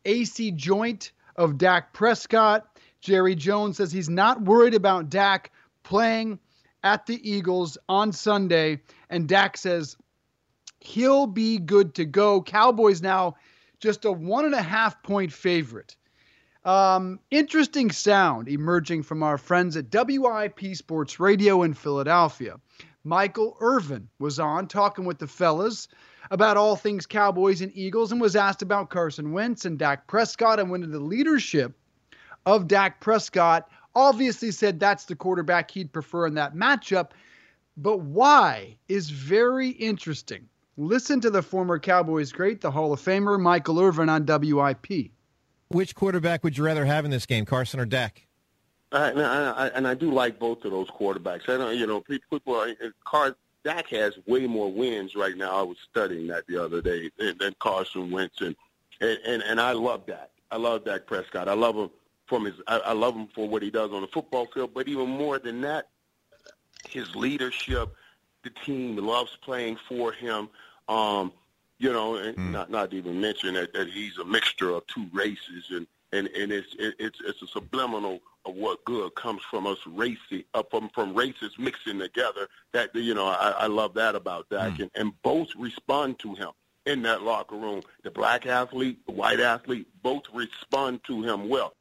[0.05, 2.74] AC joint of Dak Prescott.
[3.05, 5.51] Jerry Jones says he's not worried about Dak
[5.83, 6.39] playing
[6.83, 8.81] at the Eagles on Sunday.
[9.11, 9.95] And Dak says
[10.79, 12.41] he'll be good to go.
[12.41, 13.35] Cowboys now
[13.79, 15.95] just a one and a half point favorite.
[16.63, 22.55] Um, interesting sound emerging from our friends at WIP Sports Radio in Philadelphia.
[23.03, 25.87] Michael Irvin was on talking with the fellas
[26.31, 30.59] about all things Cowboys and Eagles and was asked about Carson Wentz and Dak Prescott
[30.59, 31.77] and went into the leadership
[32.45, 33.69] of Dak Prescott.
[33.95, 37.11] Obviously, said that's the quarterback he'd prefer in that matchup.
[37.77, 40.47] But why is very interesting.
[40.77, 45.11] Listen to the former Cowboys great, the Hall of Famer Michael Irvin on WIP.
[45.69, 48.25] Which quarterback would you rather have in this game, Carson or Dak?
[48.91, 51.49] Uh, and, I, and I do like both of those quarterbacks.
[51.49, 52.39] I don't, you know, people.
[52.55, 52.69] Are,
[53.05, 55.59] Car, Dak has way more wins right now.
[55.59, 58.55] I was studying that the other day than Carson Wentz, and
[59.01, 60.29] and and I love Dak.
[60.51, 61.49] I love Dak Prescott.
[61.49, 61.89] I love him
[62.27, 62.55] from his.
[62.67, 65.39] I, I love him for what he does on the football field, but even more
[65.39, 65.89] than that,
[66.89, 67.93] his leadership.
[68.43, 70.49] The team loves playing for him.
[70.87, 71.33] Um,
[71.79, 72.51] you know, and mm.
[72.51, 76.51] not not even mention that, that he's a mixture of two races, and and and
[76.51, 80.79] it's it, it's it's a subliminal of what good comes from us racy up uh,
[80.79, 82.47] from from races mixing together.
[82.71, 84.81] That you know, I, I love that about Dak, mm.
[84.81, 86.51] and, and both respond to him
[86.85, 87.81] in that locker room.
[88.03, 91.73] The black athlete, the white athlete, both respond to him well.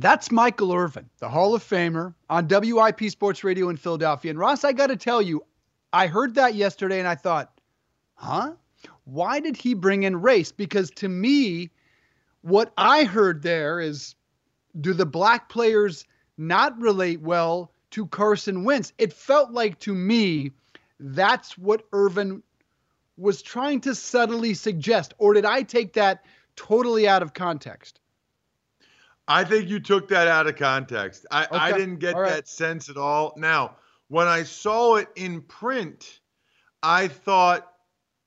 [0.00, 4.30] That's Michael Irvin, the Hall of Famer on WIP Sports Radio in Philadelphia.
[4.30, 5.44] And Ross, I got to tell you,
[5.92, 7.60] I heard that yesterday and I thought,
[8.14, 8.52] huh?
[9.04, 10.52] Why did he bring in race?
[10.52, 11.68] Because to me,
[12.40, 14.14] what I heard there is
[14.80, 16.06] do the black players
[16.38, 18.94] not relate well to Carson Wentz?
[18.96, 20.52] It felt like to me
[20.98, 22.42] that's what Irvin
[23.18, 25.12] was trying to subtly suggest.
[25.18, 26.24] Or did I take that
[26.56, 28.00] totally out of context?
[29.30, 31.24] I think you took that out of context.
[31.30, 31.56] I, okay.
[31.56, 32.30] I didn't get right.
[32.30, 33.32] that sense at all.
[33.36, 33.76] Now,
[34.08, 36.18] when I saw it in print,
[36.82, 37.72] I thought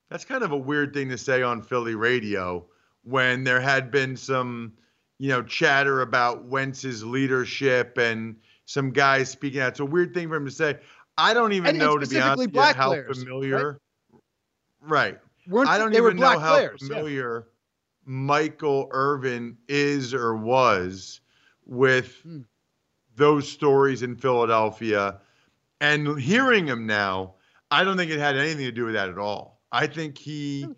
[0.08, 2.64] that's kind of a weird thing to say on Philly radio
[3.02, 4.72] when there had been some,
[5.18, 9.68] you know, chatter about Wentz's leadership and some guys speaking out.
[9.68, 10.78] It's a weird thing for him to say.
[11.18, 13.78] I don't even and know, to be honest, yet, how players, familiar.
[14.80, 15.18] Right.
[15.48, 15.68] right.
[15.68, 17.53] I don't even know how players, familiar yeah.
[18.04, 21.20] Michael Irvin is or was
[21.66, 22.40] with hmm.
[23.16, 25.20] those stories in Philadelphia
[25.80, 27.34] and hearing him now,
[27.70, 29.60] I don't think it had anything to do with that at all.
[29.72, 30.72] I think he hmm.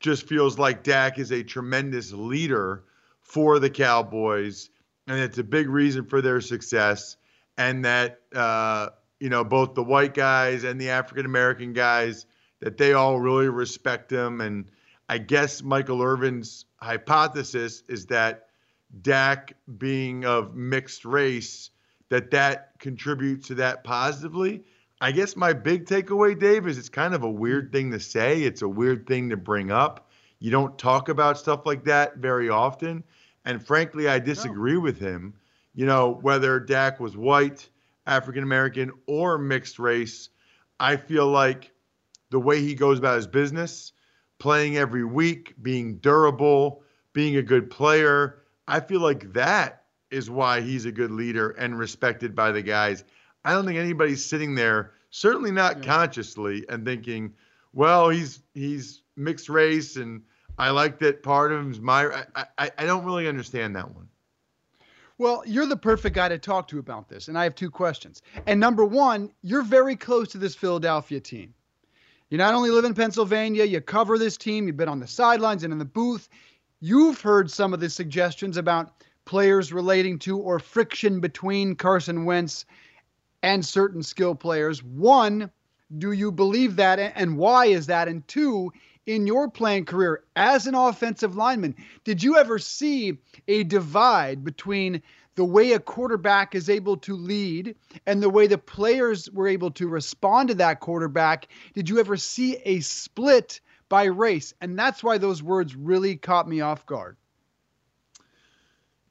[0.00, 2.84] just feels like Dak is a tremendous leader
[3.20, 4.70] for the Cowboys,
[5.06, 7.16] and it's a big reason for their success.
[7.56, 8.88] And that uh,
[9.20, 12.26] you know both the white guys and the African American guys
[12.60, 14.40] that they all really respect him.
[14.40, 14.66] And
[15.10, 18.46] I guess Michael Irvin's hypothesis is that
[19.02, 21.70] Dak being of mixed race
[22.10, 24.62] that that contributes to that positively.
[25.00, 28.44] I guess my big takeaway, Dave, is it's kind of a weird thing to say.
[28.44, 30.08] It's a weird thing to bring up.
[30.38, 33.02] You don't talk about stuff like that very often.
[33.44, 34.80] And frankly, I disagree no.
[34.80, 35.34] with him.
[35.74, 37.68] You know, whether Dak was white,
[38.06, 40.28] African American, or mixed race,
[40.78, 41.72] I feel like
[42.30, 43.92] the way he goes about his business,
[44.40, 46.82] playing every week, being durable,
[47.12, 51.78] being a good player, I feel like that is why he's a good leader and
[51.78, 53.04] respected by the guys.
[53.44, 55.84] I don't think anybody's sitting there, certainly not yeah.
[55.84, 57.34] consciously, and thinking,
[57.72, 60.22] well, he's he's mixed race and
[60.60, 62.24] I like that part of him's my.
[62.36, 64.08] I, I, I don't really understand that one.
[65.16, 68.20] Well, you're the perfect guy to talk to about this, and I have two questions.
[68.46, 71.54] And number one, you're very close to this Philadelphia team.
[72.30, 75.64] You not only live in Pennsylvania, you cover this team, you've been on the sidelines
[75.64, 76.28] and in the booth.
[76.78, 78.92] You've heard some of the suggestions about
[79.24, 82.66] players relating to or friction between Carson Wentz
[83.42, 84.80] and certain skill players.
[84.80, 85.50] One,
[85.98, 88.06] do you believe that and why is that?
[88.06, 88.72] And two,
[89.06, 91.74] in your playing career as an offensive lineman,
[92.04, 93.18] did you ever see
[93.48, 95.02] a divide between
[95.40, 97.74] the way a quarterback is able to lead
[98.04, 101.48] and the way the players were able to respond to that quarterback?
[101.72, 104.52] Did you ever see a split by race?
[104.60, 107.16] And that's why those words really caught me off guard.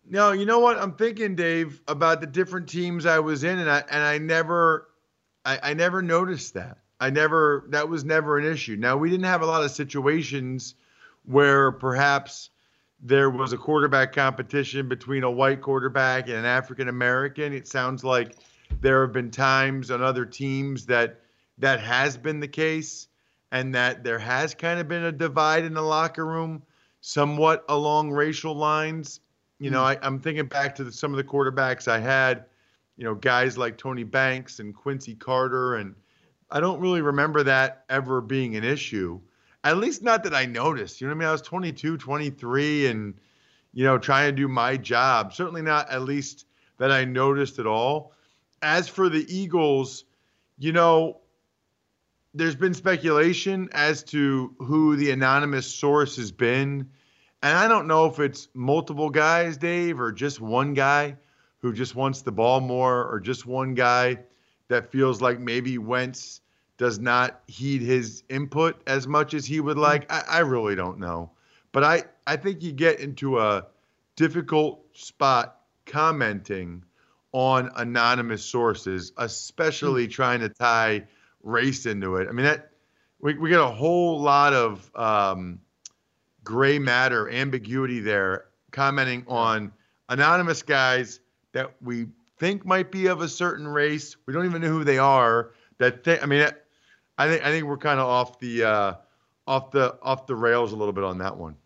[0.08, 0.78] No, you know what?
[0.78, 4.88] I'm thinking, Dave, about the different teams I was in, and I and I never,
[5.44, 6.78] I, I never noticed that.
[7.00, 8.76] I never that was never an issue.
[8.76, 10.76] Now we didn't have a lot of situations
[11.26, 12.52] where perhaps
[13.02, 17.54] there was a quarterback competition between a white quarterback and an African American.
[17.54, 18.36] It sounds like
[18.82, 21.22] there have been times on other teams that
[21.58, 23.08] that has been the case
[23.52, 26.62] and that there has kind of been a divide in the locker room
[27.02, 29.22] somewhat along racial lines.
[29.60, 30.04] You know, hmm.
[30.04, 32.46] I, am thinking back to the, some of the quarterbacks I had,
[32.96, 35.96] you know, guys like Tony Banks and Quincy Carter and–
[36.52, 39.20] I don't really remember that ever being an issue.
[39.64, 41.02] At least not that I noticed.
[41.02, 41.30] You know what I mean?
[41.30, 43.14] I was 22, 23, and,
[43.74, 45.34] you know, trying to do my job.
[45.34, 46.46] Certainly not at least
[46.78, 48.14] that I noticed at all.
[48.62, 50.06] As for the Eagles,
[50.58, 51.20] you know,
[52.34, 56.90] there's been speculation as to who the anonymous source has been.
[57.42, 61.18] And I don't know if it's multiple guys, Dave, or just one guy
[61.60, 64.20] who just wants the ball more, or just one guy
[64.70, 66.42] that feels like maybe Wentz
[66.80, 69.84] does not heed his input as much as he would hmm.
[69.84, 70.12] like.
[70.12, 71.30] I, I really don't know.
[71.72, 73.68] But I, I think you get into a
[74.16, 76.84] difficult spot commenting
[77.32, 80.12] on anonymous sources, especially mm.
[80.12, 81.06] trying to tie
[81.44, 82.28] race into it.
[82.28, 82.72] I mean, that
[83.22, 85.60] we, we get a whole lot of um,
[86.44, 89.72] gray matter, ambiguity there, commenting on
[90.08, 91.20] anonymous guys
[91.52, 92.08] that we
[92.40, 94.16] think might be of a certain race.
[94.26, 95.52] We don't even know who they are.
[95.78, 96.50] That th- I mean,
[97.20, 98.94] I think I think we're kind of off the uh,
[99.46, 101.58] off the off the rails a little bit on that one.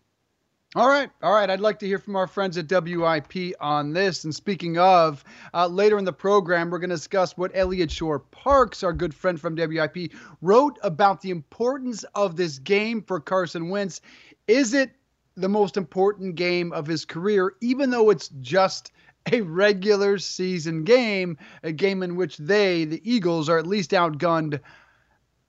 [0.74, 1.48] All right, all right.
[1.48, 4.24] I'd like to hear from our friends at WIP on this.
[4.24, 5.22] And speaking of,
[5.54, 9.40] uh, later in the program, we're going to discuss what Eliot Shorr-Parks, our good friend
[9.40, 14.00] from WIP, wrote about the importance of this game for Carson Wentz.
[14.48, 14.90] Is it
[15.36, 18.90] the most important game of his career, even though it's just
[19.30, 24.58] a regular season game, a game in which they, the Eagles, are at least outgunned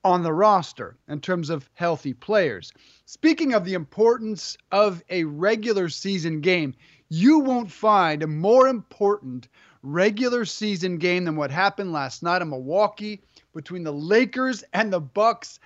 [0.05, 2.71] on the roster in terms of healthy players.
[3.05, 6.75] Speaking of the importance of a regular season game,
[7.09, 9.47] you won't find a more important
[9.81, 13.23] regular season game than what happened last night in Milwaukee
[13.55, 15.59] between the Lakers and the Bucks.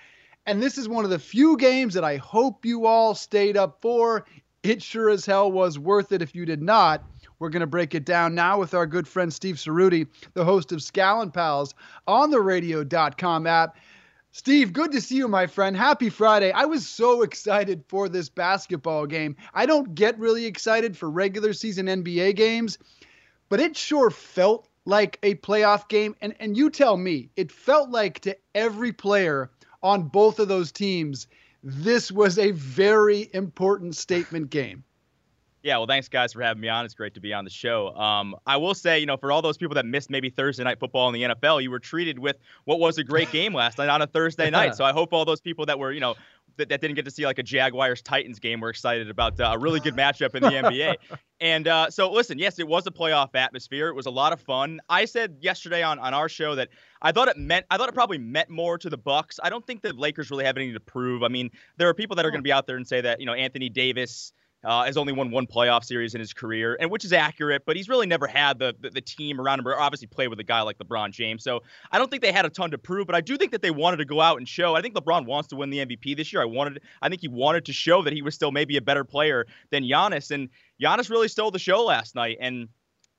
[0.46, 3.82] And this is one of the few games that I hope you all stayed up
[3.82, 4.24] for.
[4.62, 7.04] It sure as hell was worth it if you did not.
[7.38, 10.72] We're going to break it down now with our good friend Steve Ceruti, the host
[10.72, 11.74] of Scal and Pals
[12.06, 13.76] on the radio.com app.
[14.32, 15.76] Steve, good to see you, my friend.
[15.76, 16.52] Happy Friday.
[16.52, 19.34] I was so excited for this basketball game.
[19.54, 22.78] I don't get really excited for regular season NBA games,
[23.48, 26.14] but it sure felt like a playoff game.
[26.20, 29.50] And, and you tell me, it felt like to every player
[29.82, 31.26] on both of those teams,
[31.64, 34.84] this was a very important statement game.
[35.62, 36.86] Yeah, well, thanks guys for having me on.
[36.86, 37.94] It's great to be on the show.
[37.94, 40.80] Um, I will say, you know, for all those people that missed maybe Thursday night
[40.80, 43.90] football in the NFL, you were treated with what was a great game last night
[43.90, 44.74] on a Thursday night.
[44.74, 46.14] So I hope all those people that were, you know,
[46.56, 49.52] that, that didn't get to see like a Jaguars Titans game were excited about uh,
[49.54, 50.96] a really good matchup in the NBA.
[51.42, 53.88] And uh, so, listen, yes, it was a playoff atmosphere.
[53.88, 54.78] It was a lot of fun.
[54.90, 56.68] I said yesterday on, on our show that
[57.00, 59.40] I thought it meant I thought it probably meant more to the Bucks.
[59.42, 61.22] I don't think the Lakers really have anything to prove.
[61.22, 63.20] I mean, there are people that are going to be out there and say that
[63.20, 64.34] you know Anthony Davis
[64.64, 67.76] uh, has only won one playoff series in his career, and which is accurate, but
[67.76, 69.68] he's really never had the, the, the team around him.
[69.68, 72.44] Or obviously, played with a guy like LeBron James, so I don't think they had
[72.44, 73.06] a ton to prove.
[73.06, 74.74] But I do think that they wanted to go out and show.
[74.74, 76.42] I think LeBron wants to win the MVP this year.
[76.42, 79.04] I wanted, I think he wanted to show that he was still maybe a better
[79.04, 80.48] player than Giannis, and
[80.82, 82.38] Giannis really stole the show last night.
[82.40, 82.68] And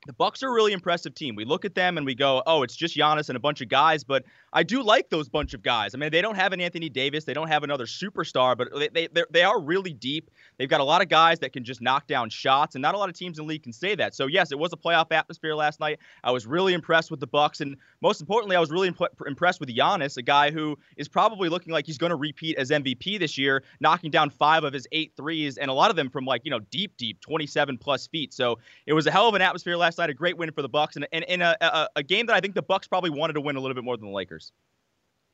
[0.08, 1.36] the Bucks are a really impressive team.
[1.36, 3.70] We look at them and we go, "Oh, it's just Giannis and a bunch of
[3.70, 4.24] guys," but
[4.54, 5.96] I do like those bunch of guys.
[5.96, 9.08] I mean, they don't have an Anthony Davis, they don't have another superstar, but they
[9.08, 10.30] they they are really deep.
[10.58, 12.98] They've got a lot of guys that can just knock down shots, and not a
[12.98, 14.14] lot of teams in the league can say that.
[14.14, 16.00] So yes, it was a playoff atmosphere last night.
[16.24, 19.62] I was really impressed with the Bucks, and most importantly, I was really imp- impressed
[19.62, 23.20] with Giannis, a guy who is probably looking like he's going to repeat as MVP
[23.20, 26.26] this year, knocking down five of his eight threes, and a lot of them from
[26.26, 28.34] like you know deep, deep, 27 plus feet.
[28.34, 30.10] So it was a hell of an atmosphere last night.
[30.10, 32.56] A great win for the Bucks, and in a, a, a game that I think
[32.56, 34.41] the Bucks probably wanted to win a little bit more than the Lakers.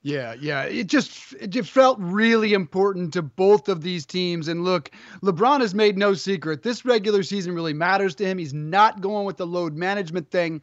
[0.04, 0.64] Yeah, yeah.
[0.64, 4.48] It just it just felt really important to both of these teams.
[4.48, 4.92] And look,
[5.22, 6.64] LeBron has made no secret.
[6.64, 8.38] This regular season really matters to him.
[8.38, 10.62] He's not going with the load management thing.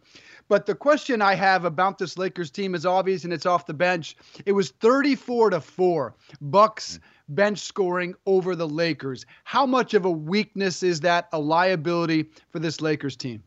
[0.48, 3.74] But the question I have about this Lakers team is obvious and it's off the
[3.74, 4.16] bench.
[4.46, 6.14] It was 34 to 4.
[6.40, 9.26] Bucks bench scoring over the Lakers.
[9.44, 13.42] How much of a weakness is that, a liability for this Lakers team?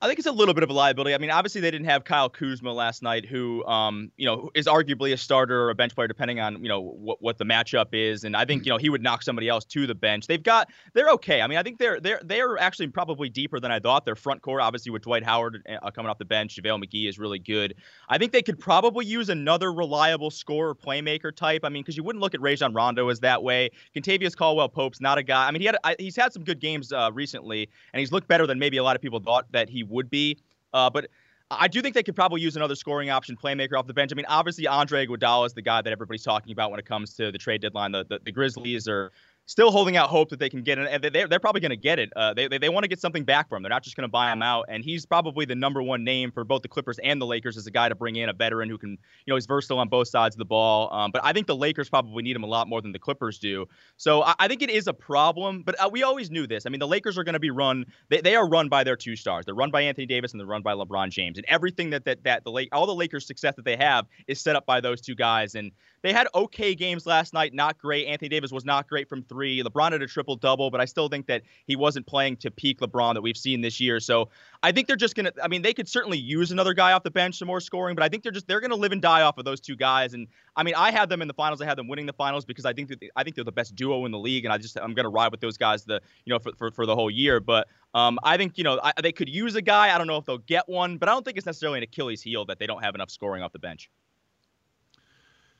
[0.00, 1.12] I think it's a little bit of a liability.
[1.12, 4.66] I mean, obviously they didn't have Kyle Kuzma last night, who, um, you know, is
[4.66, 7.88] arguably a starter or a bench player depending on you know what, what the matchup
[7.90, 8.22] is.
[8.22, 10.28] And I think you know he would knock somebody else to the bench.
[10.28, 11.42] They've got they're okay.
[11.42, 14.04] I mean, I think they're they're they're actually probably deeper than I thought.
[14.04, 17.18] Their front court, obviously with Dwight Howard uh, coming off the bench, JaVale McGee is
[17.18, 17.74] really good.
[18.08, 21.62] I think they could probably use another reliable scorer playmaker type.
[21.64, 23.70] I mean, because you wouldn't look at Rajon Rondo as that way.
[23.96, 25.48] Kentavious Caldwell Pope's not a guy.
[25.48, 28.46] I mean, he had he's had some good games uh, recently, and he's looked better
[28.46, 30.38] than maybe a lot of people thought that he would be.
[30.72, 31.08] Uh, but
[31.50, 34.12] I do think they could probably use another scoring option playmaker off the bench.
[34.12, 37.14] I mean, obviously Andre Iguodala is the guy that everybody's talking about when it comes
[37.14, 37.92] to the trade deadline.
[37.92, 39.12] The the, the Grizzlies are
[39.48, 41.76] still holding out hope that they can get it, and they're, they're probably going to
[41.76, 42.12] get it.
[42.14, 43.62] Uh, they they, they want to get something back from him.
[43.62, 46.30] They're not just going to buy him out, and he's probably the number one name
[46.30, 48.68] for both the Clippers and the Lakers as a guy to bring in a veteran
[48.68, 50.92] who can, you know, he's versatile on both sides of the ball.
[50.92, 53.38] Um, but I think the Lakers probably need him a lot more than the Clippers
[53.38, 53.66] do.
[53.96, 56.66] So I, I think it is a problem, but uh, we always knew this.
[56.66, 57.86] I mean, the Lakers are going to be run.
[58.10, 59.46] They, they are run by their two stars.
[59.46, 62.22] They're run by Anthony Davis and they're run by LeBron James, and everything that that
[62.24, 65.00] that the Lake all the Lakers' success that they have is set up by those
[65.00, 65.54] two guys.
[65.54, 65.72] And
[66.02, 68.06] they had okay games last night, not great.
[68.06, 69.62] Anthony Davis was not great from three.
[69.62, 72.80] LeBron had a triple double, but I still think that he wasn't playing to peak
[72.80, 74.00] LeBron that we've seen this year.
[74.00, 74.28] So
[74.62, 75.32] I think they're just gonna.
[75.42, 78.02] I mean, they could certainly use another guy off the bench, some more scoring, but
[78.04, 80.14] I think they're just they're gonna live and die off of those two guys.
[80.14, 80.26] And
[80.56, 81.60] I mean, I had them in the finals.
[81.60, 83.74] I had them winning the finals because I think that I think they're the best
[83.74, 86.32] duo in the league, and I just I'm gonna ride with those guys the you
[86.32, 87.40] know for for, for the whole year.
[87.40, 89.94] But um, I think you know I, they could use a guy.
[89.94, 92.22] I don't know if they'll get one, but I don't think it's necessarily an Achilles
[92.22, 93.90] heel that they don't have enough scoring off the bench.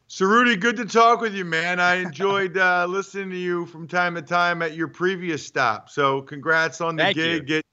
[0.09, 1.79] Ceruti, good to talk with you, man.
[1.79, 5.91] I enjoyed uh, listening to you from time to time at your previous stop.
[5.91, 7.57] So congrats on the Thank gig you.
[7.59, 7.65] at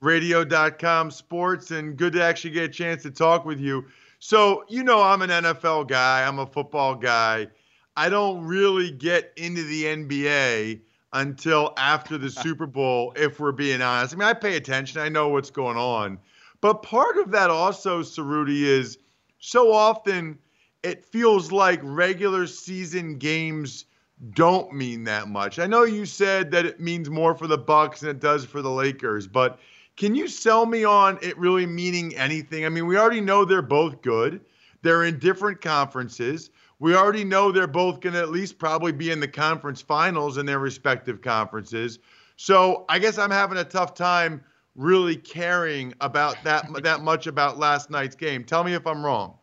[0.00, 3.86] radio.com sports and good to actually get a chance to talk with you.
[4.20, 7.48] So, you know, I'm an NFL guy, I'm a football guy.
[7.96, 10.82] I don't really get into the NBA
[11.12, 14.14] until after the Super Bowl, if we're being honest.
[14.14, 16.20] I mean, I pay attention, I know what's going on.
[16.60, 18.96] But part of that also, Ceruti, is
[19.40, 20.38] so often
[20.82, 23.86] it feels like regular season games
[24.32, 25.58] don't mean that much.
[25.58, 28.60] I know you said that it means more for the Bucks than it does for
[28.62, 29.58] the Lakers, but
[29.96, 32.64] can you sell me on it really meaning anything?
[32.64, 34.40] I mean, we already know they're both good.
[34.82, 36.50] They're in different conferences.
[36.78, 40.38] We already know they're both going to at least probably be in the conference finals
[40.38, 41.98] in their respective conferences.
[42.36, 44.42] So, I guess I'm having a tough time
[44.74, 48.44] really caring about that that much about last night's game.
[48.44, 49.39] Tell me if I'm wrong.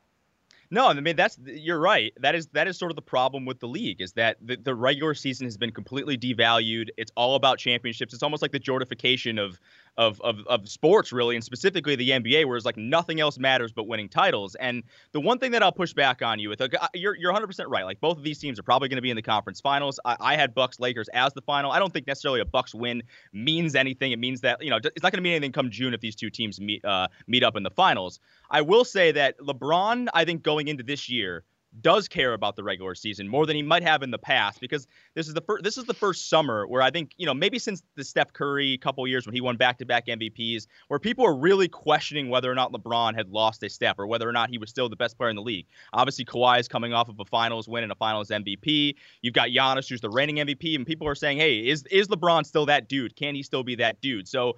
[0.70, 2.12] No, I mean that's you're right.
[2.20, 4.76] That is that is sort of the problem with the league is that the, the
[4.76, 6.90] regular season has been completely devalued.
[6.98, 8.14] It's all about championships.
[8.14, 9.60] It's almost like the jordification of
[9.98, 13.72] of, of, of sports really and specifically the NBA where it's like nothing else matters
[13.72, 14.56] but winning titles.
[14.56, 16.62] And the one thing that I'll push back on you with
[16.94, 17.84] you're you're 100% right.
[17.84, 20.00] Like both of these teams are probably going to be in the conference finals.
[20.06, 21.72] I, I, had Bucks Lakers as the final.
[21.72, 23.02] I don't think necessarily a Bucks win
[23.34, 24.12] means anything.
[24.12, 26.16] It means that, you know, it's not going to mean anything come June if these
[26.16, 28.20] two teams meet uh, meet up in the finals.
[28.50, 31.44] I will say that LeBron I think going into this year
[31.82, 34.88] does care about the regular season more than he might have in the past because
[35.16, 37.60] this is the first this is the first summer where I think, you know, maybe
[37.60, 41.68] since the Steph Curry couple years when he won back-to-back MVPs where people are really
[41.68, 44.70] questioning whether or not LeBron had lost a step or whether or not he was
[44.70, 45.68] still the best player in the league.
[45.94, 48.96] Obviously Kawhi is coming off of a finals win and a finals MVP.
[49.22, 52.46] You've got Giannis who's the reigning MVP and people are saying, "Hey, is is LeBron
[52.46, 53.16] still that dude?
[53.16, 54.58] Can he still be that dude?" So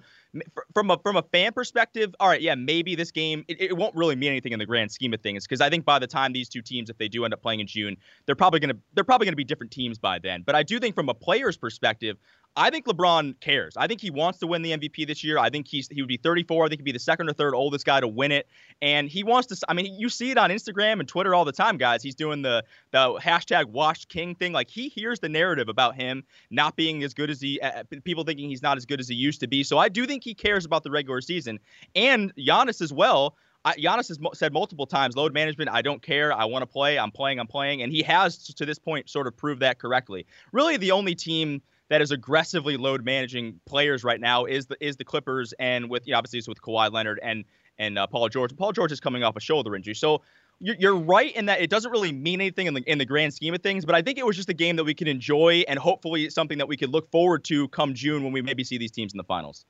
[0.73, 3.95] from a from a fan perspective, all right, yeah, maybe this game it, it won't
[3.95, 6.33] really mean anything in the grand scheme of things because I think by the time
[6.33, 9.03] these two teams, if they do end up playing in June, they're probably gonna they're
[9.03, 10.43] probably gonna be different teams by then.
[10.45, 12.17] But I do think from a player's perspective,
[12.55, 13.77] I think LeBron cares.
[13.77, 15.37] I think he wants to win the MVP this year.
[15.37, 16.65] I think he's he would be 34.
[16.65, 18.47] I think he'd be the second or third oldest guy to win it.
[18.81, 19.65] And he wants to.
[19.69, 22.03] I mean, you see it on Instagram and Twitter all the time, guys.
[22.03, 24.51] He's doing the the hashtag Washed King thing.
[24.51, 27.61] Like he hears the narrative about him not being as good as he.
[27.61, 29.63] Uh, people thinking he's not as good as he used to be.
[29.63, 31.59] So I do think he cares about the regular season
[31.95, 33.35] and Giannis as well.
[33.65, 36.31] I, Giannis has mo- said multiple times, load management, I don't care.
[36.33, 36.97] I want to play.
[36.97, 37.39] I'm playing.
[37.39, 37.81] I'm playing.
[37.81, 40.25] And he has, to this point, sort of proved that correctly.
[40.53, 44.97] Really, the only team that is aggressively load managing players right now is the is
[44.97, 47.43] the Clippers, and with you know, obviously it's with Kawhi Leonard and
[47.77, 48.55] and uh, Paul George.
[48.55, 50.21] Paul George is coming off a shoulder injury, so
[50.61, 53.53] you're, right in that it doesn't really mean anything in the in the grand scheme
[53.53, 53.85] of things.
[53.85, 56.57] But I think it was just a game that we could enjoy, and hopefully something
[56.57, 59.17] that we could look forward to come June when we maybe see these teams in
[59.17, 59.65] the finals.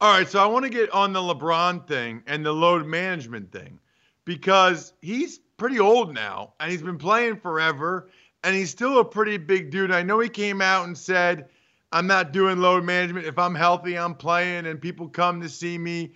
[0.00, 3.50] All right, so I want to get on the LeBron thing and the load management
[3.50, 3.80] thing
[4.24, 8.08] because he's pretty old now and he's been playing forever
[8.44, 9.90] and he's still a pretty big dude.
[9.90, 11.48] I know he came out and said,
[11.92, 13.26] I'm not doing load management.
[13.26, 16.12] If I'm healthy, I'm playing and people come to see me.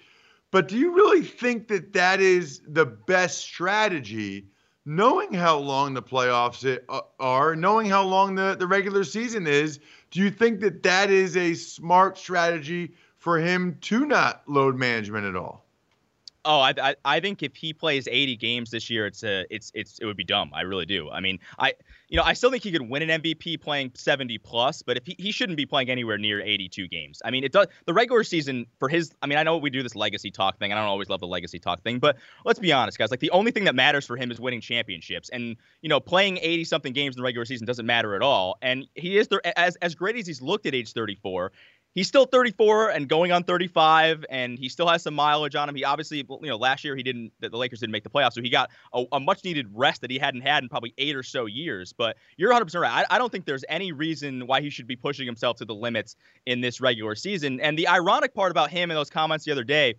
[0.50, 4.46] But do you really think that that is the best strategy?
[4.84, 9.78] knowing how long the playoffs uh, are, knowing how long the, the regular season is,
[10.10, 15.24] do you think that that is a smart strategy for him to not load management
[15.24, 15.61] at all?
[16.44, 19.70] Oh, I, I, I think if he plays 80 games this year, it's a it's
[19.74, 20.50] it's it would be dumb.
[20.52, 21.08] I really do.
[21.08, 21.74] I mean, I
[22.08, 25.06] you know I still think he could win an MVP playing 70 plus, but if
[25.06, 27.22] he, he shouldn't be playing anywhere near 82 games.
[27.24, 29.12] I mean, it does the regular season for his.
[29.22, 30.72] I mean, I know we do this legacy talk thing.
[30.72, 33.12] I don't always love the legacy talk thing, but let's be honest, guys.
[33.12, 36.38] Like the only thing that matters for him is winning championships, and you know playing
[36.38, 38.58] 80 something games in the regular season doesn't matter at all.
[38.62, 41.52] And he is there as as great as he's looked at age 34
[41.94, 45.74] he's still 34 and going on 35 and he still has some mileage on him.
[45.74, 48.42] He obviously you know last year he didn't the lakers didn't make the playoffs so
[48.42, 51.22] he got a, a much needed rest that he hadn't had in probably eight or
[51.22, 51.92] so years.
[51.92, 53.06] But you're 100% right.
[53.08, 55.74] I, I, don't think there's any reason why he should be pushing himself to the
[55.74, 56.16] limits
[56.46, 57.60] in this regular season.
[57.60, 59.94] And the ironic part about him and those comments the other day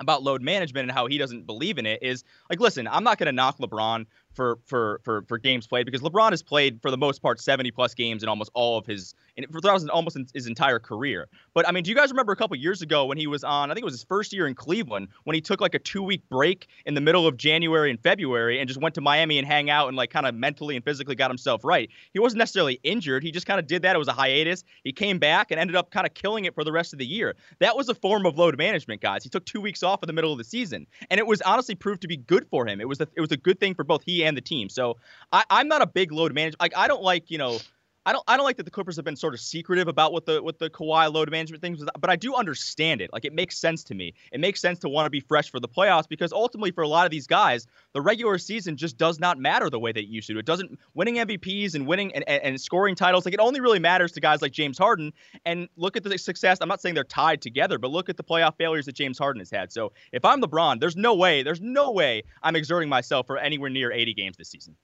[0.00, 3.18] about load management and how he doesn't believe in it is like listen i'm not
[3.18, 6.90] going to knock lebron for for for for games played because LeBron has played for
[6.90, 9.60] the most part 70 plus games in almost all of his in, for
[9.90, 11.28] almost his entire career.
[11.54, 13.70] But I mean, do you guys remember a couple years ago when he was on?
[13.70, 16.02] I think it was his first year in Cleveland when he took like a two
[16.02, 19.46] week break in the middle of January and February and just went to Miami and
[19.46, 21.88] hang out and like kind of mentally and physically got himself right.
[22.12, 23.22] He wasn't necessarily injured.
[23.22, 23.96] He just kind of did that.
[23.96, 24.64] It was a hiatus.
[24.84, 27.06] He came back and ended up kind of killing it for the rest of the
[27.06, 27.34] year.
[27.60, 29.22] That was a form of load management, guys.
[29.22, 31.74] He took two weeks off in the middle of the season, and it was honestly
[31.74, 32.80] proved to be good for him.
[32.80, 34.68] It was a, it was a good thing for both he and the team.
[34.68, 34.98] So
[35.32, 36.56] I, I'm not a big load manager.
[36.60, 37.58] Like I don't like you know.
[38.04, 40.26] I don't I don't like that the Clippers have been sort of secretive about what
[40.26, 43.12] the what the Kawhi load management things, but I do understand it.
[43.12, 44.14] Like it makes sense to me.
[44.32, 46.88] It makes sense to want to be fresh for the playoffs because ultimately for a
[46.88, 50.08] lot of these guys, the regular season just does not matter the way that it
[50.08, 50.38] used to.
[50.38, 53.78] It doesn't winning MVPs and winning and, and, and scoring titles like it only really
[53.78, 55.12] matters to guys like James Harden.
[55.44, 56.58] And look at the success.
[56.60, 59.40] I'm not saying they're tied together, but look at the playoff failures that James Harden
[59.40, 59.72] has had.
[59.72, 63.70] So if I'm LeBron, there's no way, there's no way I'm exerting myself for anywhere
[63.70, 64.76] near 80 games this season.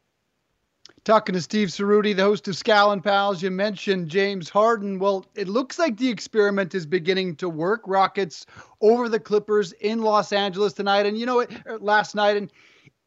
[1.08, 4.98] Talking to Steve Ceruti, the host of Scal and Pals, you mentioned James Harden.
[4.98, 7.80] Well, it looks like the experiment is beginning to work.
[7.86, 8.44] Rockets
[8.82, 12.52] over the Clippers in Los Angeles tonight, and you know it er, last night, and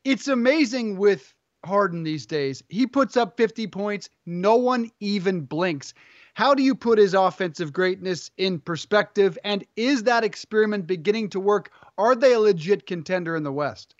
[0.03, 1.31] it's amazing with
[1.63, 2.63] Harden these days.
[2.69, 5.93] He puts up 50 points, no one even blinks.
[6.33, 9.37] How do you put his offensive greatness in perspective?
[9.43, 11.71] And is that experiment beginning to work?
[11.99, 13.93] Are they a legit contender in the West?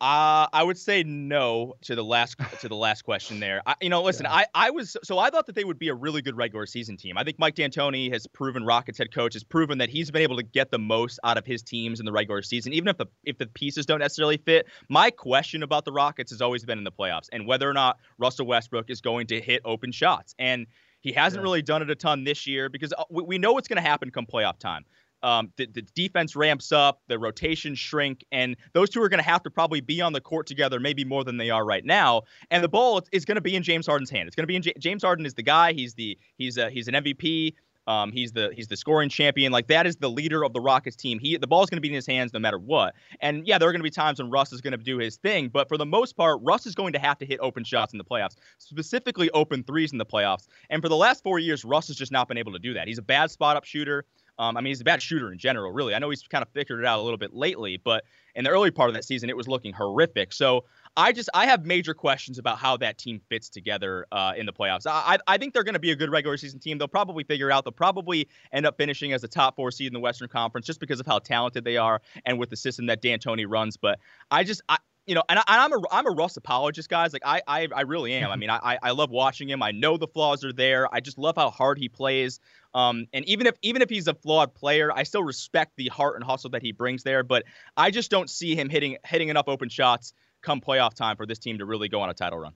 [0.00, 3.62] Uh, I would say no to the last to the last question there.
[3.66, 4.34] I, you know, listen, yeah.
[4.34, 6.96] I, I was so I thought that they would be a really good regular season
[6.96, 7.18] team.
[7.18, 10.36] I think Mike D'Antoni has proven Rockets head coach has proven that he's been able
[10.36, 13.06] to get the most out of his teams in the regular season, even if the
[13.24, 14.66] if the pieces don't necessarily fit.
[14.88, 17.98] My question about the Rockets has always been in the playoffs and whether or not
[18.18, 20.32] Russell Westbrook is going to hit open shots.
[20.38, 20.68] And
[21.00, 21.44] he hasn't yeah.
[21.44, 23.88] really done it a ton this year because uh, we, we know what's going to
[23.88, 24.84] happen come playoff time
[25.22, 29.28] um, the, the defense ramps up, the rotations shrink, and those two are going to
[29.28, 32.22] have to probably be on the court together, maybe more than they are right now.
[32.50, 34.26] And the ball is going to be in James Harden's hand.
[34.26, 35.72] It's going to be in J- James Harden is the guy.
[35.72, 37.54] He's the he's a, he's an MVP.
[37.88, 39.50] Um, he's the he's the scoring champion.
[39.50, 41.18] Like that is the leader of the Rockets team.
[41.18, 42.94] He the ball's going to be in his hands no matter what.
[43.20, 45.16] And yeah, there are going to be times when Russ is going to do his
[45.16, 47.94] thing, but for the most part, Russ is going to have to hit open shots
[47.94, 50.48] in the playoffs, specifically open threes in the playoffs.
[50.68, 52.88] And for the last four years, Russ has just not been able to do that.
[52.88, 54.04] He's a bad spot up shooter.
[54.38, 55.94] Um, I mean, he's a bad shooter in general, really.
[55.94, 58.50] I know he's kind of figured it out a little bit lately, but in the
[58.50, 60.32] early part of that season, it was looking horrific.
[60.32, 60.64] So
[60.96, 64.52] I just I have major questions about how that team fits together uh, in the
[64.52, 64.86] playoffs.
[64.86, 66.78] I I think they're going to be a good regular season team.
[66.78, 67.64] They'll probably figure out.
[67.64, 70.80] They'll probably end up finishing as a top four seed in the Western Conference just
[70.80, 73.76] because of how talented they are and with the system that D'Antoni runs.
[73.76, 73.98] But
[74.30, 74.78] I just I,
[75.08, 77.12] you know, and, I, am a I'm a Russ apologist, guys.
[77.12, 78.30] Like I I, I really am.
[78.30, 79.62] I mean, I I love watching him.
[79.62, 80.92] I know the flaws are there.
[80.94, 82.40] I just love how hard he plays.
[82.74, 86.16] Um, and even if even if he's a flawed player, I still respect the heart
[86.16, 87.22] and hustle that he brings there.
[87.22, 87.44] But
[87.76, 91.38] I just don't see him hitting hitting enough open shots come playoff time for this
[91.38, 92.52] team to really go on a title run.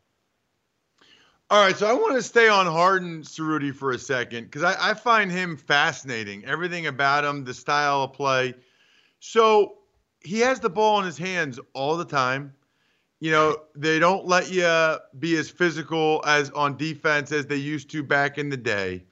[1.50, 4.90] All right, so I want to stay on Harden Ceruti for a second because I,
[4.90, 6.46] I find him fascinating.
[6.46, 8.55] Everything about him, the style of play.
[9.20, 9.74] So
[10.24, 12.52] he has the ball in his hands all the time.
[13.20, 17.90] You know, they don't let you be as physical as on defense as they used
[17.90, 19.04] to back in the day.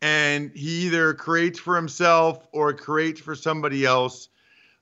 [0.00, 4.30] And he either creates for himself or creates for somebody else.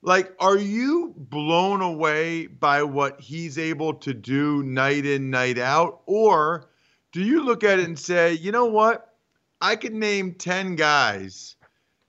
[0.03, 6.01] Like, are you blown away by what he's able to do night in, night out?
[6.07, 6.71] Or
[7.13, 9.15] do you look at it and say, you know what?
[9.61, 11.57] I could name 10 guys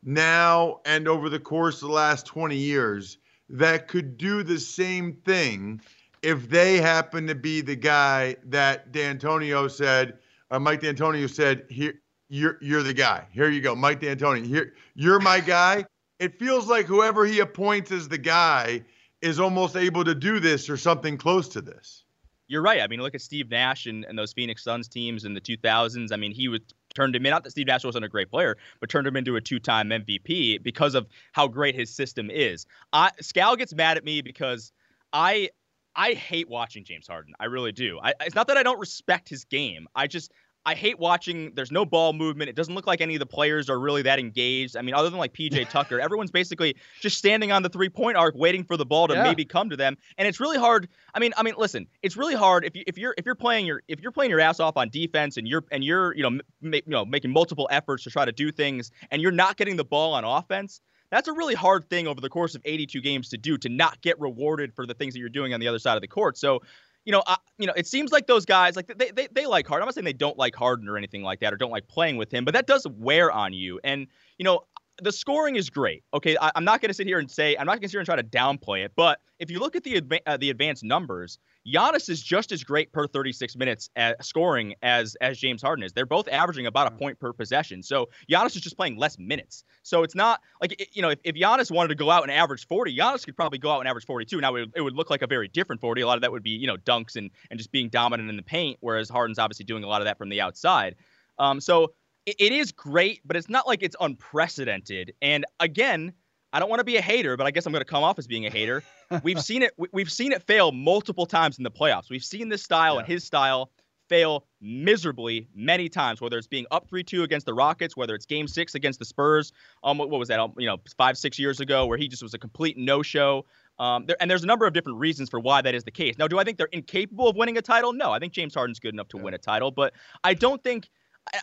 [0.04, 3.18] now and over the course of the last 20 years
[3.52, 5.82] that could do the same thing
[6.22, 10.18] if they happen to be the guy that D'Antonio said,
[10.50, 11.96] uh, Mike D'Antonio said, here,
[12.30, 13.26] you're, you're the guy.
[13.32, 14.44] Here you go, Mike D'Antonio.
[14.44, 15.86] Here, you're my guy.
[16.20, 18.84] It feels like whoever he appoints as the guy
[19.22, 22.04] is almost able to do this or something close to this.
[22.48, 22.82] You're right.
[22.82, 26.12] I mean, look at Steve Nash and, and those Phoenix Suns teams in the 2000s.
[26.12, 26.64] I mean, he would
[26.94, 27.32] turned him in.
[27.32, 30.62] Not that Steve Nash wasn't a great player, but turned him into a two-time MVP
[30.64, 32.66] because of how great his system is.
[32.94, 34.72] I, Scal gets mad at me because
[35.14, 35.50] I
[35.96, 37.34] I hate watching James Harden.
[37.40, 38.00] I really do.
[38.02, 39.88] I, it's not that I don't respect his game.
[39.94, 40.32] I just
[40.66, 41.54] I hate watching.
[41.56, 42.50] There's no ball movement.
[42.50, 44.78] It doesn't look like any of the players are really that engaged.
[44.78, 48.18] I mean, other than like PJ Tucker, everyone's basically just standing on the three point
[48.18, 49.24] arc, waiting for the ball to yeah.
[49.24, 49.98] maybe come to them.
[50.18, 50.88] And it's really hard.
[51.16, 53.66] I mean, I mean, listen, it's really hard if you if you're if you're playing
[53.66, 56.42] your if you're playing your ass off on defense and you're and you're you know
[56.62, 59.76] ma- you know making multiple efforts to try to do things and you're not getting
[59.76, 60.82] the ball on offense.
[61.10, 64.02] That's a really hard thing over the course of 82 games to do to not
[64.02, 66.38] get rewarded for the things that you're doing on the other side of the court.
[66.38, 66.62] So
[67.06, 69.68] you know, I, you know, it seems like those guys like they, they they like
[69.68, 69.84] Harden.
[69.84, 72.18] I'm not saying they don't like Harden or anything like that or don't like playing
[72.18, 73.80] with him, but that does wear on you.
[73.84, 74.62] And you know,
[75.02, 76.04] the scoring is great.
[76.14, 77.94] Okay, I, am not going to sit here and say I'm not going to sit
[77.94, 80.50] here and try to downplay it, but if you look at the adva- uh, the
[80.50, 85.62] advanced numbers, Giannis is just as great per 36 minutes at scoring as as James
[85.62, 85.94] Harden is.
[85.94, 87.84] They're both averaging about a point per possession.
[87.84, 89.64] So Giannis is just playing less minutes.
[89.84, 92.68] So it's not like you know if, if Giannis wanted to go out and average
[92.68, 94.42] 40, Giannis could probably go out and average 42.
[94.42, 96.02] Now it, it would look like a very different 40.
[96.02, 98.38] A lot of that would be you know dunks and and just being dominant in
[98.38, 100.96] the paint, whereas Harden's obviously doing a lot of that from the outside.
[101.38, 101.94] Um, so
[102.26, 105.14] it, it is great, but it's not like it's unprecedented.
[105.22, 106.14] And again,
[106.54, 108.20] I don't want to be a hater, but I guess I'm going to come off
[108.20, 108.84] as being a hater.
[109.24, 109.74] we've seen it.
[109.92, 112.10] We've seen it fail multiple times in the playoffs.
[112.10, 113.00] We've seen this style yeah.
[113.00, 113.72] and his style
[114.10, 116.20] fail miserably many times.
[116.20, 119.54] Whether it's being up three-two against the Rockets, whether it's Game Six against the Spurs.
[119.84, 120.40] Um, what, was that?
[120.40, 123.46] Um, you know, five six years ago, where he just was a complete no-show.
[123.80, 126.18] Um, there, and there's a number of different reasons for why that is the case.
[126.18, 127.94] Now, do I think they're incapable of winning a title?
[127.94, 129.24] No, I think James Harden's good enough to yeah.
[129.24, 129.94] win a title, but
[130.24, 130.90] I don't think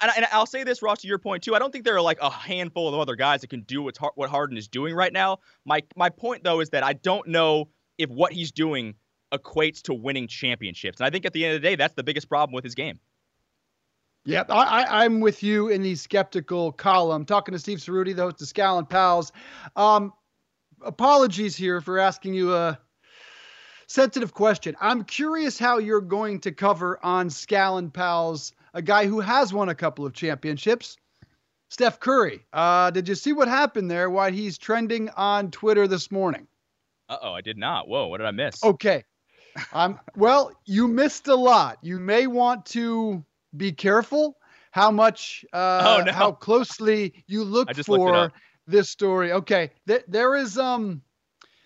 [0.03, 1.55] and, I'll say this, Ross, to your point too.
[1.55, 3.99] I don't think there are like a handful of other guys that can do what's,
[4.14, 5.39] what Harden is doing right now.
[5.64, 8.95] My my point though is that I don't know if what he's doing
[9.33, 12.03] equates to winning championships, and I think at the end of the day, that's the
[12.03, 12.99] biggest problem with his game.
[14.24, 17.24] Yeah, I, am with you in the skeptical column.
[17.24, 19.33] Talking to Steve Ceruti, the host of Scal and Pals.
[19.74, 20.12] Um,
[20.83, 22.79] apologies here for asking you a
[23.89, 24.76] sensitive question.
[24.80, 29.53] I'm curious how you're going to cover on Scal and Pals a guy who has
[29.53, 30.97] won a couple of championships.
[31.70, 32.47] Steph Curry.
[32.53, 34.09] Uh, did you see what happened there?
[34.09, 36.47] Why he's trending on Twitter this morning?
[37.09, 37.89] Uh oh, I did not.
[37.89, 38.62] Whoa, what did I miss?
[38.62, 39.05] Okay.
[39.72, 41.78] Um, well, you missed a lot.
[41.82, 43.24] You may want to
[43.57, 44.36] be careful
[44.70, 46.12] how much, uh, oh, no.
[46.12, 48.30] how closely you look for
[48.66, 49.32] this story.
[49.32, 51.03] Okay, Th- there is um,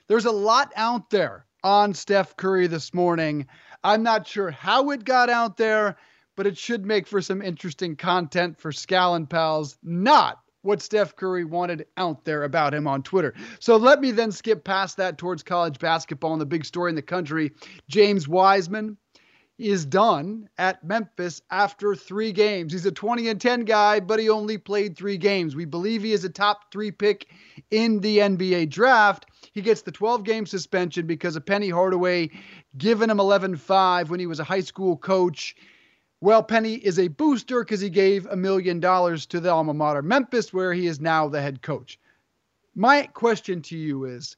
[0.09, 3.47] there's a lot out there on Steph Curry this morning.
[3.85, 5.97] I'm not sure how it got out there
[6.37, 11.17] but it should make for some interesting content for Scal and Pals, not what Steph
[11.17, 13.35] Curry wanted out there about him on Twitter.
[13.59, 16.97] So let me then skip past that towards college basketball and the big story in
[16.97, 17.53] the country.
[17.89, 18.97] James Wiseman
[19.59, 22.73] is done at Memphis after three games.
[22.73, 25.55] He's a 20 and 10 guy, but he only played three games.
[25.55, 27.29] We believe he is a top three pick
[27.71, 29.27] in the NBA draft.
[29.53, 32.31] He gets the 12 game suspension because of Penny Hardaway
[32.77, 35.55] giving him 11 5 when he was a high school coach
[36.23, 40.03] well, Penny is a booster because he gave a million dollars to the alma mater,
[40.03, 41.99] Memphis, where he is now the head coach.
[42.77, 44.37] My question to you is